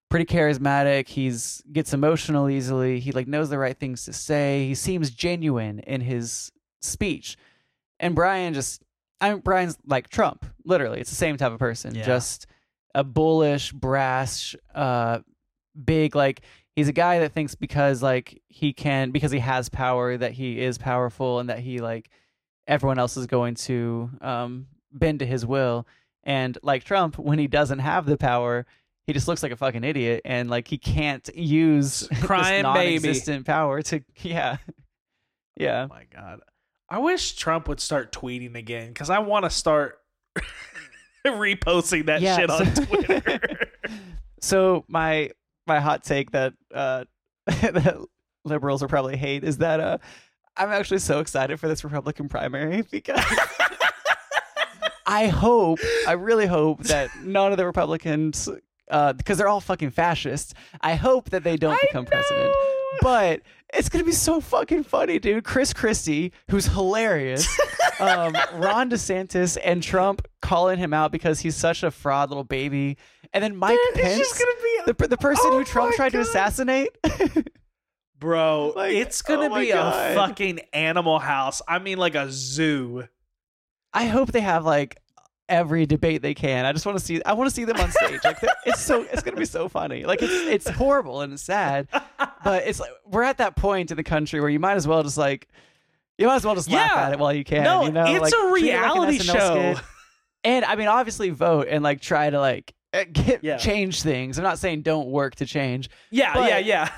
[0.10, 4.76] pretty charismatic he's gets emotional easily he like knows the right things to say he
[4.76, 6.52] seems genuine in his
[6.84, 7.38] speech
[8.00, 8.84] and brian just
[9.22, 12.04] i mean brian's like trump literally it's the same type of person Yeah.
[12.04, 12.48] just
[12.96, 15.20] a bullish brash uh
[15.84, 16.42] big like
[16.76, 20.60] he's a guy that thinks because like he can because he has power that he
[20.62, 22.10] is powerful and that he like
[22.68, 25.88] everyone else is going to um bend to his will
[26.24, 28.66] and like Trump when he doesn't have the power
[29.08, 33.00] he just looks like a fucking idiot and like he can't use Crying baby.
[33.02, 34.58] non-existent power to yeah
[35.58, 36.42] yeah Oh my god.
[36.90, 40.00] I wish Trump would start tweeting again because I want to start
[41.26, 43.32] reposting that Yeah, shit on so- Twitter.
[44.42, 45.32] so my
[45.66, 47.06] my hot take that uh
[47.48, 47.98] that
[48.46, 49.98] liberals will probably hate is that uh
[50.58, 53.24] I'm actually so excited for this Republican primary because
[55.06, 58.48] I hope, I really hope that none of the Republicans,
[58.90, 60.54] uh, because they're all fucking fascists.
[60.82, 62.54] I hope that they don't become president.
[63.02, 63.42] But
[63.74, 65.44] it's gonna be so fucking funny, dude.
[65.44, 67.48] Chris Christie, who's hilarious,
[68.00, 72.98] um, Ron DeSantis and Trump calling him out because he's such a fraud little baby,
[73.34, 75.96] and then Mike Dude, Pence, it's just gonna be the the person Oh who Trump
[75.96, 76.90] tried to assassinate.
[78.24, 78.74] bro.
[78.76, 80.12] Like, it's gonna oh be God.
[80.12, 81.62] a fucking animal house.
[81.68, 83.08] I mean, like a zoo.
[83.94, 84.98] I hope they have like
[85.54, 86.66] every debate they can.
[86.66, 87.22] I just want to see.
[87.24, 88.20] I want to see them on stage.
[88.24, 90.04] Like it's so it's gonna be so funny.
[90.06, 91.88] Like it's it's horrible and it's sad,
[92.44, 95.04] but it's like we're at that point in the country where you might as well
[95.04, 95.48] just like
[96.18, 97.08] you might as well just laugh Yeah.
[97.08, 97.64] at it while you can.
[97.64, 98.06] no, you know?
[98.06, 99.74] it's Like, a treat it like an reality show.
[99.74, 99.86] skit.
[100.44, 103.58] And I mean, obviously, vote and like try to like eh, get Yeah.
[103.58, 104.38] change things.
[104.38, 105.90] I'm not saying don't work to change.
[106.12, 106.90] Yeah, But- yeah, yeah.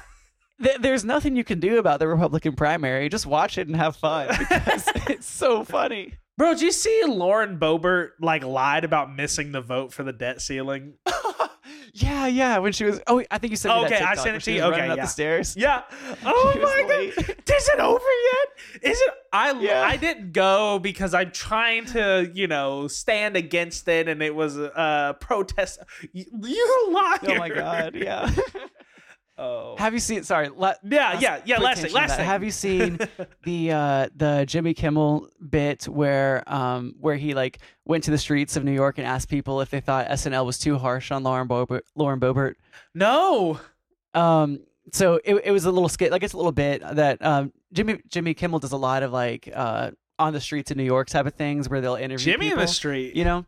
[0.63, 3.09] Th- there's nothing you can do about the Republican primary.
[3.09, 6.13] Just watch it and have fun because it's so funny.
[6.37, 10.41] Bro, did you see Lauren Boebert like lied about missing the vote for the debt
[10.41, 10.95] ceiling?
[11.93, 12.57] yeah, yeah.
[12.57, 14.39] When she was, oh, I think you sent me that Okay, I TikTok sent it
[14.39, 14.63] to she you.
[14.63, 15.03] Okay, running up yeah.
[15.03, 15.55] the stairs.
[15.55, 15.83] Yeah.
[16.25, 17.15] Oh my late.
[17.15, 17.25] god.
[17.55, 18.91] Is it over yet?
[18.91, 19.81] Is it I Yeah.
[19.81, 24.57] I didn't go because I'm trying to, you know, stand against it and it was
[24.57, 25.79] a protest.
[26.11, 27.19] You, you liar.
[27.27, 28.29] Oh my god, yeah.
[29.37, 29.75] Oh.
[29.77, 30.23] have you seen?
[30.23, 32.25] Sorry, la- Yeah, last- yeah, yeah, last thing, last thing.
[32.25, 32.97] Have you seen
[33.43, 38.55] the uh, the Jimmy Kimmel bit where um where he like went to the streets
[38.55, 41.47] of New York and asked people if they thought SNL was too harsh on Lauren
[41.49, 41.81] Boebert?
[41.95, 42.53] Lauren Boebert.
[42.93, 43.59] No.
[44.13, 44.61] Um,
[44.93, 47.99] so it it was a little skit, like it's a little bit that um Jimmy
[48.07, 51.25] Jimmy Kimmel does a lot of like uh on the streets of New York type
[51.25, 53.15] of things where they'll interview Jimmy in the street.
[53.17, 53.45] you know.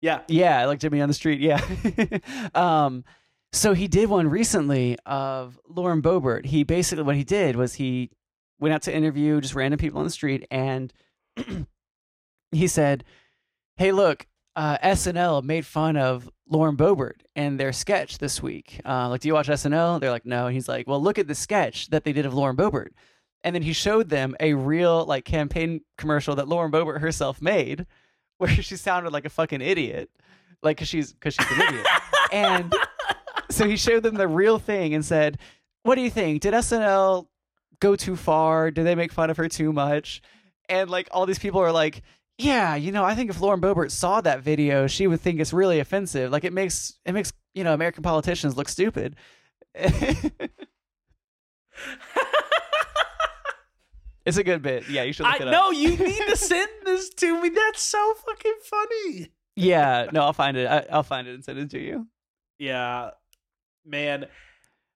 [0.00, 0.20] Yeah.
[0.28, 1.40] Yeah, like Jimmy on the street.
[1.40, 1.60] Yeah.
[2.54, 3.04] um,
[3.54, 6.46] so he did one recently of Lauren Boebert.
[6.46, 8.10] He basically what he did was he
[8.60, 10.92] went out to interview just random people on the street, and
[12.52, 13.04] he said,
[13.76, 14.26] "Hey, look,
[14.56, 18.80] uh, SNL made fun of Lauren Boebert and their sketch this week.
[18.84, 20.00] Uh, like, do you watch SNL?
[20.00, 20.46] They're like, no.
[20.46, 22.90] And he's like, well, look at the sketch that they did of Lauren Boebert.
[23.42, 27.86] And then he showed them a real like campaign commercial that Lauren Boebert herself made,
[28.38, 30.10] where she sounded like a fucking idiot,
[30.62, 31.86] like because she's because she's an idiot.
[32.32, 32.74] and
[33.50, 35.38] so he showed them the real thing and said,
[35.82, 36.40] "What do you think?
[36.42, 37.26] Did SNL
[37.80, 38.70] go too far?
[38.70, 40.22] Did they make fun of her too much?"
[40.68, 42.02] And like all these people are like,
[42.38, 45.52] "Yeah, you know, I think if Lauren Boebert saw that video, she would think it's
[45.52, 46.30] really offensive.
[46.32, 49.16] Like it makes it makes you know American politicians look stupid."
[54.24, 54.88] it's a good bit.
[54.88, 55.52] Yeah, you should look I it up.
[55.52, 57.48] no, you need to send this to me.
[57.48, 59.28] That's so fucking funny.
[59.56, 60.66] Yeah, no, I'll find it.
[60.68, 62.06] I, I'll find it and send it to you.
[62.58, 63.10] Yeah,
[63.84, 64.26] man.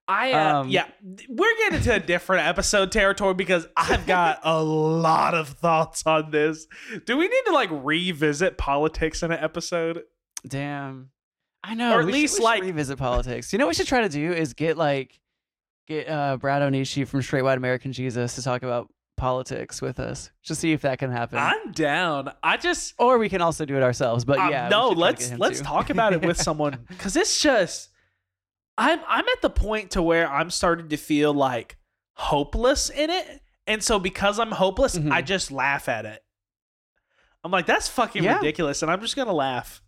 [0.07, 0.87] I uh, Um, yeah,
[1.29, 6.31] we're getting to a different episode territory because I've got a lot of thoughts on
[6.31, 6.67] this.
[7.05, 10.03] Do we need to like revisit politics in an episode?
[10.47, 11.11] Damn.
[11.63, 11.93] I know.
[11.95, 13.53] Or at least, should like- revisit politics.
[13.53, 15.21] You know what we should try to do is get like
[15.87, 20.31] get uh Brad Onishi from Straight White American Jesus to talk about politics with us.
[20.43, 21.37] Just see if that can happen.
[21.39, 22.33] I'm down.
[22.43, 24.25] I just or we can also do it ourselves.
[24.25, 24.91] But uh, yeah, no.
[24.91, 25.65] should try to Let's let's to.
[25.65, 27.91] talk about it with someone because it's just
[28.79, 31.77] I'm I'm at the point to where I'm starting to feel like
[32.15, 35.11] hopeless in it, and so because I'm hopeless, Mhm.
[35.13, 36.23] I just laugh at it.
[37.45, 38.37] I'm like, that's fucking Yeah.
[38.39, 39.83] ridiculous, and I'm just gonna laugh.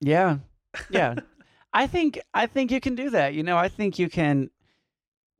[0.00, 0.38] Yeah.
[0.90, 1.14] Yeah.
[1.72, 3.34] I think I think you can do that.
[3.34, 4.50] You know, I think you can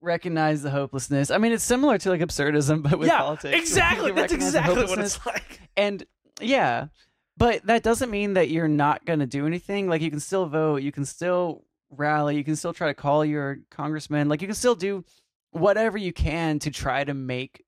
[0.00, 1.30] recognize the hopelessness.
[1.30, 3.58] I mean, it's similar to like absurdism but with yeah, politics.
[3.60, 4.12] Exactly.
[4.12, 5.60] That's exactly what it's like.
[5.76, 6.04] And
[6.40, 6.88] yeah,
[7.36, 9.88] but that doesn't mean that you're not going to do anything.
[9.88, 13.24] Like you can still vote, you can still rally, you can still try to call
[13.24, 14.28] your congressman.
[14.28, 15.04] Like you can still do
[15.50, 17.64] whatever you can to try to make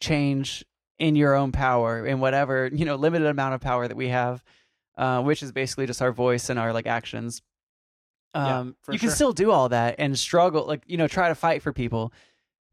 [0.00, 0.64] change
[0.98, 4.42] in your own power in whatever, you know, limited amount of power that we have,
[4.96, 7.42] uh, which is basically just our voice and our like actions.
[8.34, 11.34] Um, for you can still do all that and struggle, like, you know, try to
[11.34, 12.12] fight for people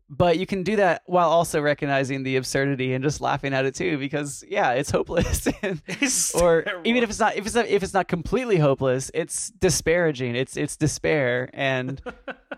[0.10, 3.74] but you can do that while also recognizing the absurdity and just laughing at it
[3.76, 5.47] too because yeah it's hopeless
[6.36, 6.88] or terrible.
[6.88, 10.58] even if it's not if it's not if it's not completely hopeless it's disparaging it's
[10.58, 12.01] it's despair and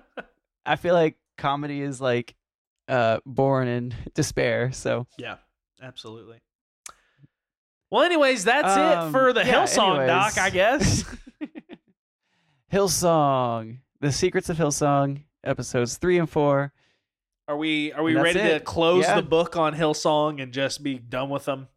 [0.66, 2.36] i feel like comedy is like
[2.90, 5.36] uh born in despair so Yeah,
[5.82, 6.40] absolutely.
[7.90, 10.08] Well, anyways, that's it Um, for the yeah, Hillsong anyways.
[10.10, 11.06] doc, I guess.
[12.72, 16.74] hillsong the secrets of hillsong episodes three and four
[17.48, 19.16] Are we are we ready to close Yeah.
[19.16, 21.70] the book on Hillsong and just be done with them?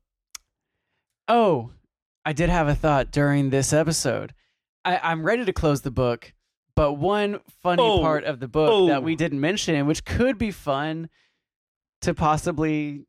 [1.29, 1.71] Oh,
[2.25, 4.35] I did have a thought during this episode.
[4.85, 6.33] I, I'm ready to close the book,
[6.75, 8.01] but one funny Oh.
[8.01, 8.87] part of the book Oh.
[8.89, 11.09] that we didn't mention, and which could be fun
[12.01, 13.07] to possibly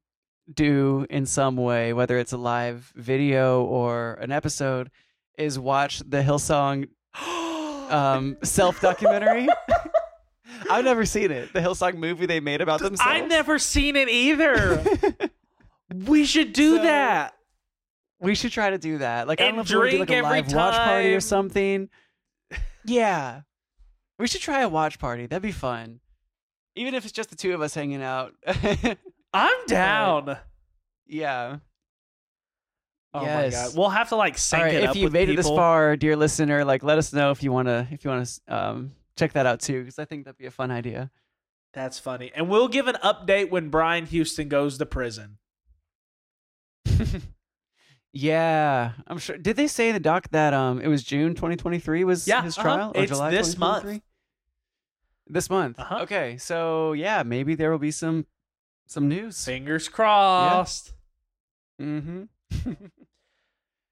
[0.53, 4.91] do in some way, whether it's a live video or an episode,
[5.35, 6.89] is watch the Hillsong
[7.91, 9.47] um, self documentary.
[10.69, 11.53] I've never seen it.
[11.53, 13.01] The Hillsong movie they made about themselves.
[13.13, 14.83] I've never seen it either.
[15.93, 17.33] We should do So- that.
[18.21, 19.27] We should try to do that.
[19.27, 20.75] Like I don't And know if we wanna do like drink a every live watch
[20.75, 21.21] party or time.
[21.21, 21.89] something.
[22.85, 23.41] Yeah.
[24.17, 25.25] We should try a watch party.
[25.25, 25.99] That'd be fun.
[26.75, 28.33] Even if it's just the two of us hanging out.
[29.33, 30.37] I'm down.
[31.07, 31.57] yeah.
[33.13, 33.53] Oh Yes.
[33.53, 33.77] my god.
[33.77, 35.57] We'll have to like sync right, it if you with made it this people.
[35.57, 38.55] far, dear listener, like let us know if you want to if you want to
[38.55, 41.11] um check that out too because I think that'd be a fun idea.
[41.73, 42.31] That's funny.
[42.35, 45.37] And we'll give an update when Brian Houston goes to prison.
[48.13, 49.37] Yeah, I'm sure.
[49.37, 52.57] Did they say in the doc that um it was June 2023 was Yeah, his
[52.57, 52.63] uh-huh.
[52.67, 54.01] trial or It's July this month.
[55.27, 55.79] This month.
[55.79, 55.99] Uh-huh.
[56.01, 58.25] Okay, so yeah, maybe there will be some
[58.85, 59.43] some news.
[59.45, 60.93] Fingers crossed.
[61.81, 62.23] Mm-hmm.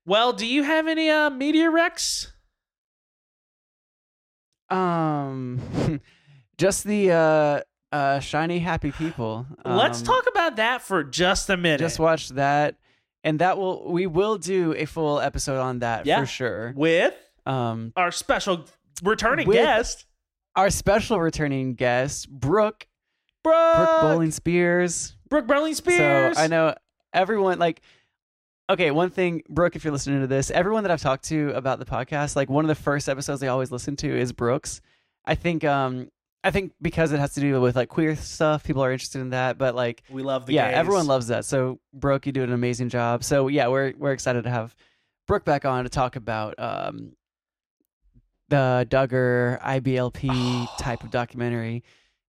[0.05, 2.31] Well, do you have any uh media recs?
[4.71, 5.59] Um,
[6.57, 7.61] just the uh
[7.95, 9.45] uh shiny happy people.
[9.65, 11.79] Let's Um, talk about that for just a minute.
[11.79, 12.75] Just watch that,
[13.23, 16.19] and that will we will do a full episode on that Yeah.
[16.21, 16.73] for sure.
[16.75, 17.13] with
[17.45, 18.65] Um, our special
[19.01, 20.05] returning guest,
[20.55, 22.87] our special returning guest, Brooke
[23.43, 25.15] Brooke, Brooke Bowling Spears.
[25.29, 26.35] Brooke Bowling Spears.
[26.37, 26.75] So I know
[27.13, 27.81] everyone like
[28.69, 31.79] okay, one thing, Brooke, if you're listening to this, everyone that I've talked to about
[31.79, 34.81] the podcast, like one of the first episodes they always listen to is Brooks.
[35.25, 36.09] I think um
[36.43, 39.31] I think because it has to do with like queer stuff, people are interested in
[39.31, 39.57] that.
[39.57, 40.77] But like we love the yeah, gays.
[40.77, 41.45] everyone loves that.
[41.45, 43.23] So Brooke, you do an amazing job.
[43.23, 44.75] So yeah, we're we're excited to have
[45.27, 47.13] Brooke back on to talk about um
[48.49, 51.83] the Duggar IBLP type of documentary.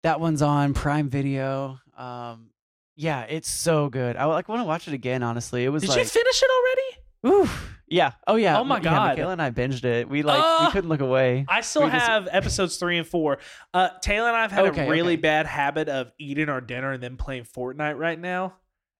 [0.03, 1.79] That one's on Prime Video.
[1.97, 2.51] Um
[2.97, 4.17] yeah, it's so good.
[4.17, 5.23] I like want to watch it again.
[5.23, 7.41] Honestly, it was Did like you finish it already?
[7.43, 7.73] oof.
[7.89, 8.11] Yeah.
[8.27, 8.59] Oh yeah.
[8.59, 9.07] Oh, my Yeah, God.
[9.11, 10.09] Michaela and I binged it.
[10.09, 10.65] We like Ah.
[10.65, 11.45] we couldn't look away.
[11.47, 13.37] I still We just- have episodes three and four.
[13.73, 15.21] Uh, Taylor and I have had Okay, a really okay.
[15.21, 18.55] bad habit of eating our dinner and then playing Fortnite right now.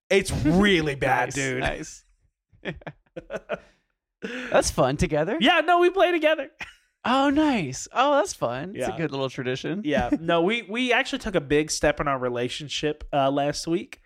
[0.10, 1.60] It's really bad, Nice, dude.
[1.60, 2.06] Nice.
[4.52, 5.38] That's fun together.
[5.40, 6.50] yeah, no, we play together.
[7.06, 7.88] Oh, nice.
[7.94, 8.72] Oh, that's fun.
[8.76, 8.94] It's Yeah.
[8.94, 9.82] a good little tradition.
[9.86, 14.02] yeah, no, we we actually took a big step in our relationship uh, last week.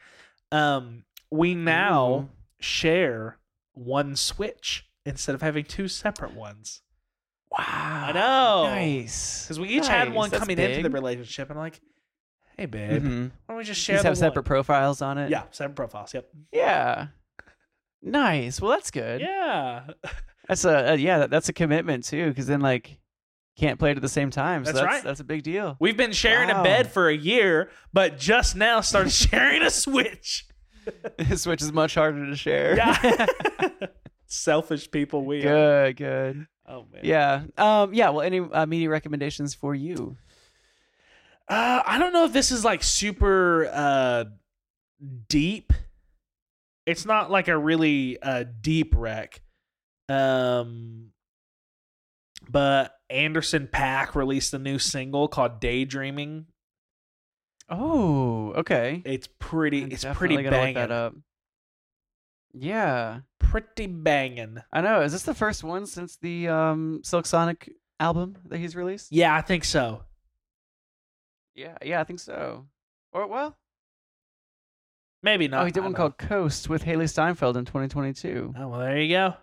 [0.51, 2.29] Um, we now
[2.59, 3.37] share
[3.73, 6.81] one Switch instead of having two separate ones.
[7.49, 7.59] Wow.
[7.59, 8.63] I know.
[8.67, 9.43] Nice.
[9.43, 10.93] Because we each had Nice, one that's coming into the big.
[10.93, 11.81] relationship, and like,
[12.57, 13.23] hey, babe, Mhm.
[13.29, 15.29] why don't we just share the have separate profiles on it.
[15.29, 16.13] Yeah, separate profiles.
[16.13, 16.29] Yep.
[16.53, 17.07] Yeah.
[18.03, 18.61] Nice.
[18.61, 19.21] Well, that's good.
[19.21, 19.87] Yeah.
[20.51, 21.19] That's a, a yeah.
[21.19, 22.99] That, that's a commitment too, because then like
[23.57, 24.65] can't play it at the same time.
[24.65, 25.01] So That's that's right.
[25.01, 25.77] That's a big deal.
[25.79, 30.45] We've been sharing a bed for a year, but just now started sharing a Switch.
[31.35, 32.75] Switch is much harder to share.
[32.75, 33.27] Yeah.
[34.25, 35.93] Selfish people we are.
[35.93, 35.95] good.
[35.95, 36.47] Good.
[36.67, 37.01] Oh man.
[37.01, 37.43] Yeah.
[37.57, 37.93] Um.
[37.93, 38.09] Yeah.
[38.09, 40.17] Well, any uh, media recommendations for you?
[41.47, 44.25] Uh, I don't know if this is like super uh
[45.29, 45.71] deep.
[46.85, 49.41] It's not like a really uh deep wreck.
[50.11, 51.11] Um
[52.49, 56.47] but Anderson Paak released a new single called Daydreaming.
[57.69, 58.51] Oh.
[58.57, 59.01] Okay.
[59.05, 60.75] It's pretty I'm it's pretty banging.
[60.75, 61.15] that up.
[62.53, 63.19] Yeah.
[63.39, 64.57] Pretty banging.
[64.73, 65.01] I know.
[65.01, 69.11] Is this the first one since the um Silk Sonic album that he's released?
[69.11, 70.03] Yeah, I think so.
[71.55, 71.77] Yeah.
[71.83, 72.01] Yeah.
[72.01, 72.65] I think so.
[73.13, 73.55] Or well,
[75.23, 75.61] Maybe not.
[75.61, 78.55] oh, he did one called Coast with Hailee Steinfeld in 2022.
[78.57, 79.35] Oh well, there you go.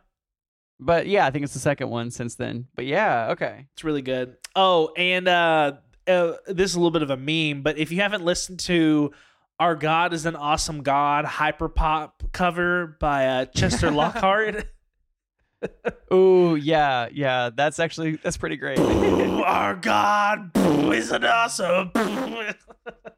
[0.81, 2.66] But yeah, I think it's the second one since then.
[2.74, 3.66] But yeah, okay.
[3.72, 4.37] It's really good.
[4.55, 5.72] Oh, and uh,
[6.07, 9.12] uh, this is a little bit of a meme, but if you haven't listened to
[9.59, 14.68] "Our God Is an Awesome God" hyperpop cover by uh, Chester Lockhart,
[16.12, 17.51] Ooh, yeah, yeah.
[17.55, 18.79] That's actually that's pretty great.
[18.79, 20.51] "Our God
[20.95, 21.91] is an awesome,"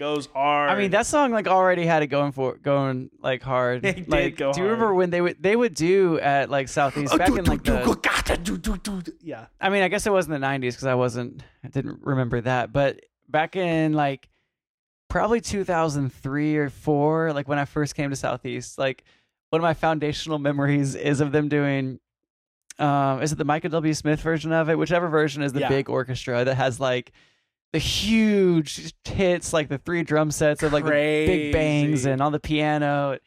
[0.00, 0.70] goes hard.
[0.70, 3.84] I mean, that song like already had it going for going like hard.
[3.90, 6.68] It did like, go Do you remember when they would they would do at like
[6.68, 10.86] Southeast back in like the yeah, I mean, I guess it wasn't the 90s because
[10.86, 12.72] I wasn't, I didn't remember that.
[12.72, 14.28] But back in like
[15.08, 19.04] probably 2003 or four, like when I first came to Southeast, like
[19.50, 22.00] one of my foundational memories is of them doing,
[22.78, 23.92] um, is it the Michael W.
[23.92, 24.78] Smith version of it?
[24.78, 25.68] Whichever version is the Yeah.
[25.68, 27.12] big orchestra that has like
[27.72, 32.32] the huge hits, like the three drum sets of like the big bangs and on
[32.32, 33.18] the piano.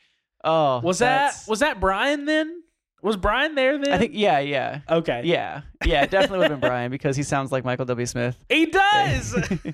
[0.43, 2.61] Oh, was that was that Brian then?
[3.01, 3.93] Was Brian there then?
[3.93, 4.79] I think, yeah, yeah.
[4.89, 5.23] Okay.
[5.25, 8.05] Yeah, yeah, definitely would have been Brian because he sounds like Michael W.
[8.05, 8.37] Smith.
[8.49, 9.35] he does.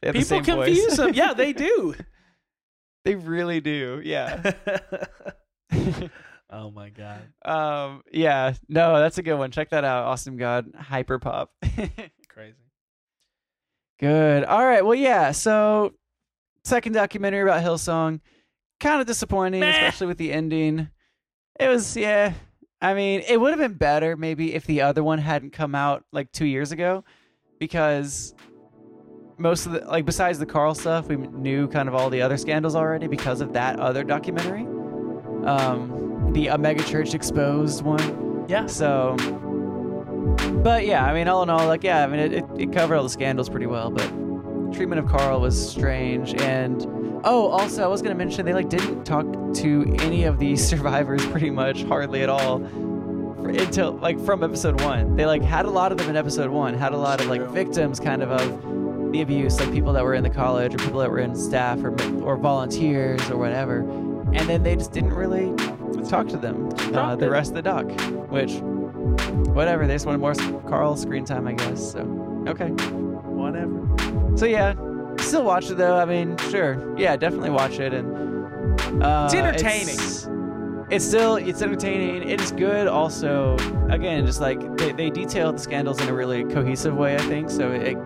[0.00, 1.14] They have the People confuse him.
[1.14, 1.94] Yeah, they do.
[3.04, 4.02] they really do.
[4.04, 4.52] Yeah.
[6.50, 7.22] oh my god.
[7.42, 8.02] um.
[8.12, 8.52] Yeah.
[8.68, 9.50] No, that's a good one.
[9.50, 10.04] Check that out.
[10.04, 10.72] Awesome God.
[10.78, 11.52] Hyper pop.
[12.28, 12.63] Crazy.
[14.04, 14.44] Good.
[14.44, 14.84] All right.
[14.84, 15.30] Well, yeah.
[15.30, 15.94] So,
[16.64, 18.20] second documentary about Hillsong
[18.80, 19.70] kind of disappointing, Meh.
[19.70, 20.88] especially with the ending.
[21.58, 22.34] It was, yeah.
[22.82, 26.04] I mean, it would have been better maybe if the other one hadn't come out
[26.12, 27.02] like two years ago,
[27.58, 28.34] because
[29.38, 32.36] most of the like besides the Carl stuff, we knew kind of all the other
[32.36, 34.66] scandals already because of that other documentary,
[35.46, 38.44] um, the A Mega Church Exposed one.
[38.48, 38.66] Yeah.
[38.66, 39.16] So,
[40.62, 42.96] but yeah, I mean, all in all, like, yeah, I mean, it, it, it covered
[42.96, 44.08] all the scandals pretty well, but
[44.74, 46.34] treatment of Carl was strange.
[46.40, 46.82] And
[47.24, 49.24] oh, also, I was gonna mention they like didn't talk
[49.54, 54.80] to any of the survivors pretty much, hardly at all, for, until like from episode
[54.80, 55.16] one.
[55.16, 57.48] They like had a lot of them in episode one, had a lot of like
[57.50, 60.98] victims, kind of of the abuse, like people that were in the college or people
[60.98, 61.90] that were in staff or
[62.22, 63.80] or volunteers or whatever.
[64.32, 65.54] And then they just didn't really
[66.08, 67.84] talk to them uh, the rest of the doc,
[68.28, 68.60] which
[69.54, 69.86] whatever.
[69.86, 71.92] They just wanted more Carl screen time, I guess.
[71.92, 72.00] So
[72.48, 72.68] okay.
[72.68, 74.36] Whatever.
[74.36, 74.74] So yeah,
[75.18, 75.96] still watch it though.
[75.98, 79.88] I mean, sure, yeah, definitely watch it, and uh, It's entertaining.
[79.88, 80.28] It's,
[80.90, 82.28] it's still it's entertaining.
[82.28, 82.86] It's good.
[82.86, 83.56] Also,
[83.90, 87.14] again, just like they, they detail the scandals in a really cohesive way.
[87.14, 87.70] I think so.
[87.72, 87.96] It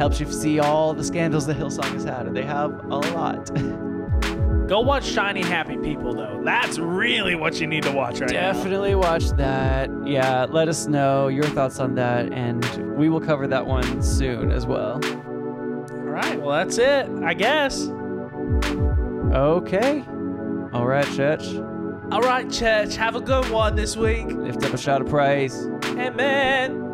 [0.00, 3.50] helps you see all the scandals that Hillsong has had, and they have a lot.
[4.68, 6.42] Go watch Shiny Happy People though.
[6.44, 8.52] That's really what you need to watch right now.
[8.52, 9.88] Definitely watch that.
[10.04, 12.62] Yeah, let us know your thoughts on that, and
[12.94, 15.00] we will cover that one soon as well.
[15.02, 16.38] All right.
[16.38, 17.08] Well, that's it.
[17.22, 17.88] I guess.
[19.32, 20.04] Okay.
[20.74, 21.46] All right, church.
[22.12, 22.94] All right, church.
[22.96, 24.26] Have a good one this week.
[24.26, 25.66] Lift up a shout of praise.
[25.84, 26.87] Amen.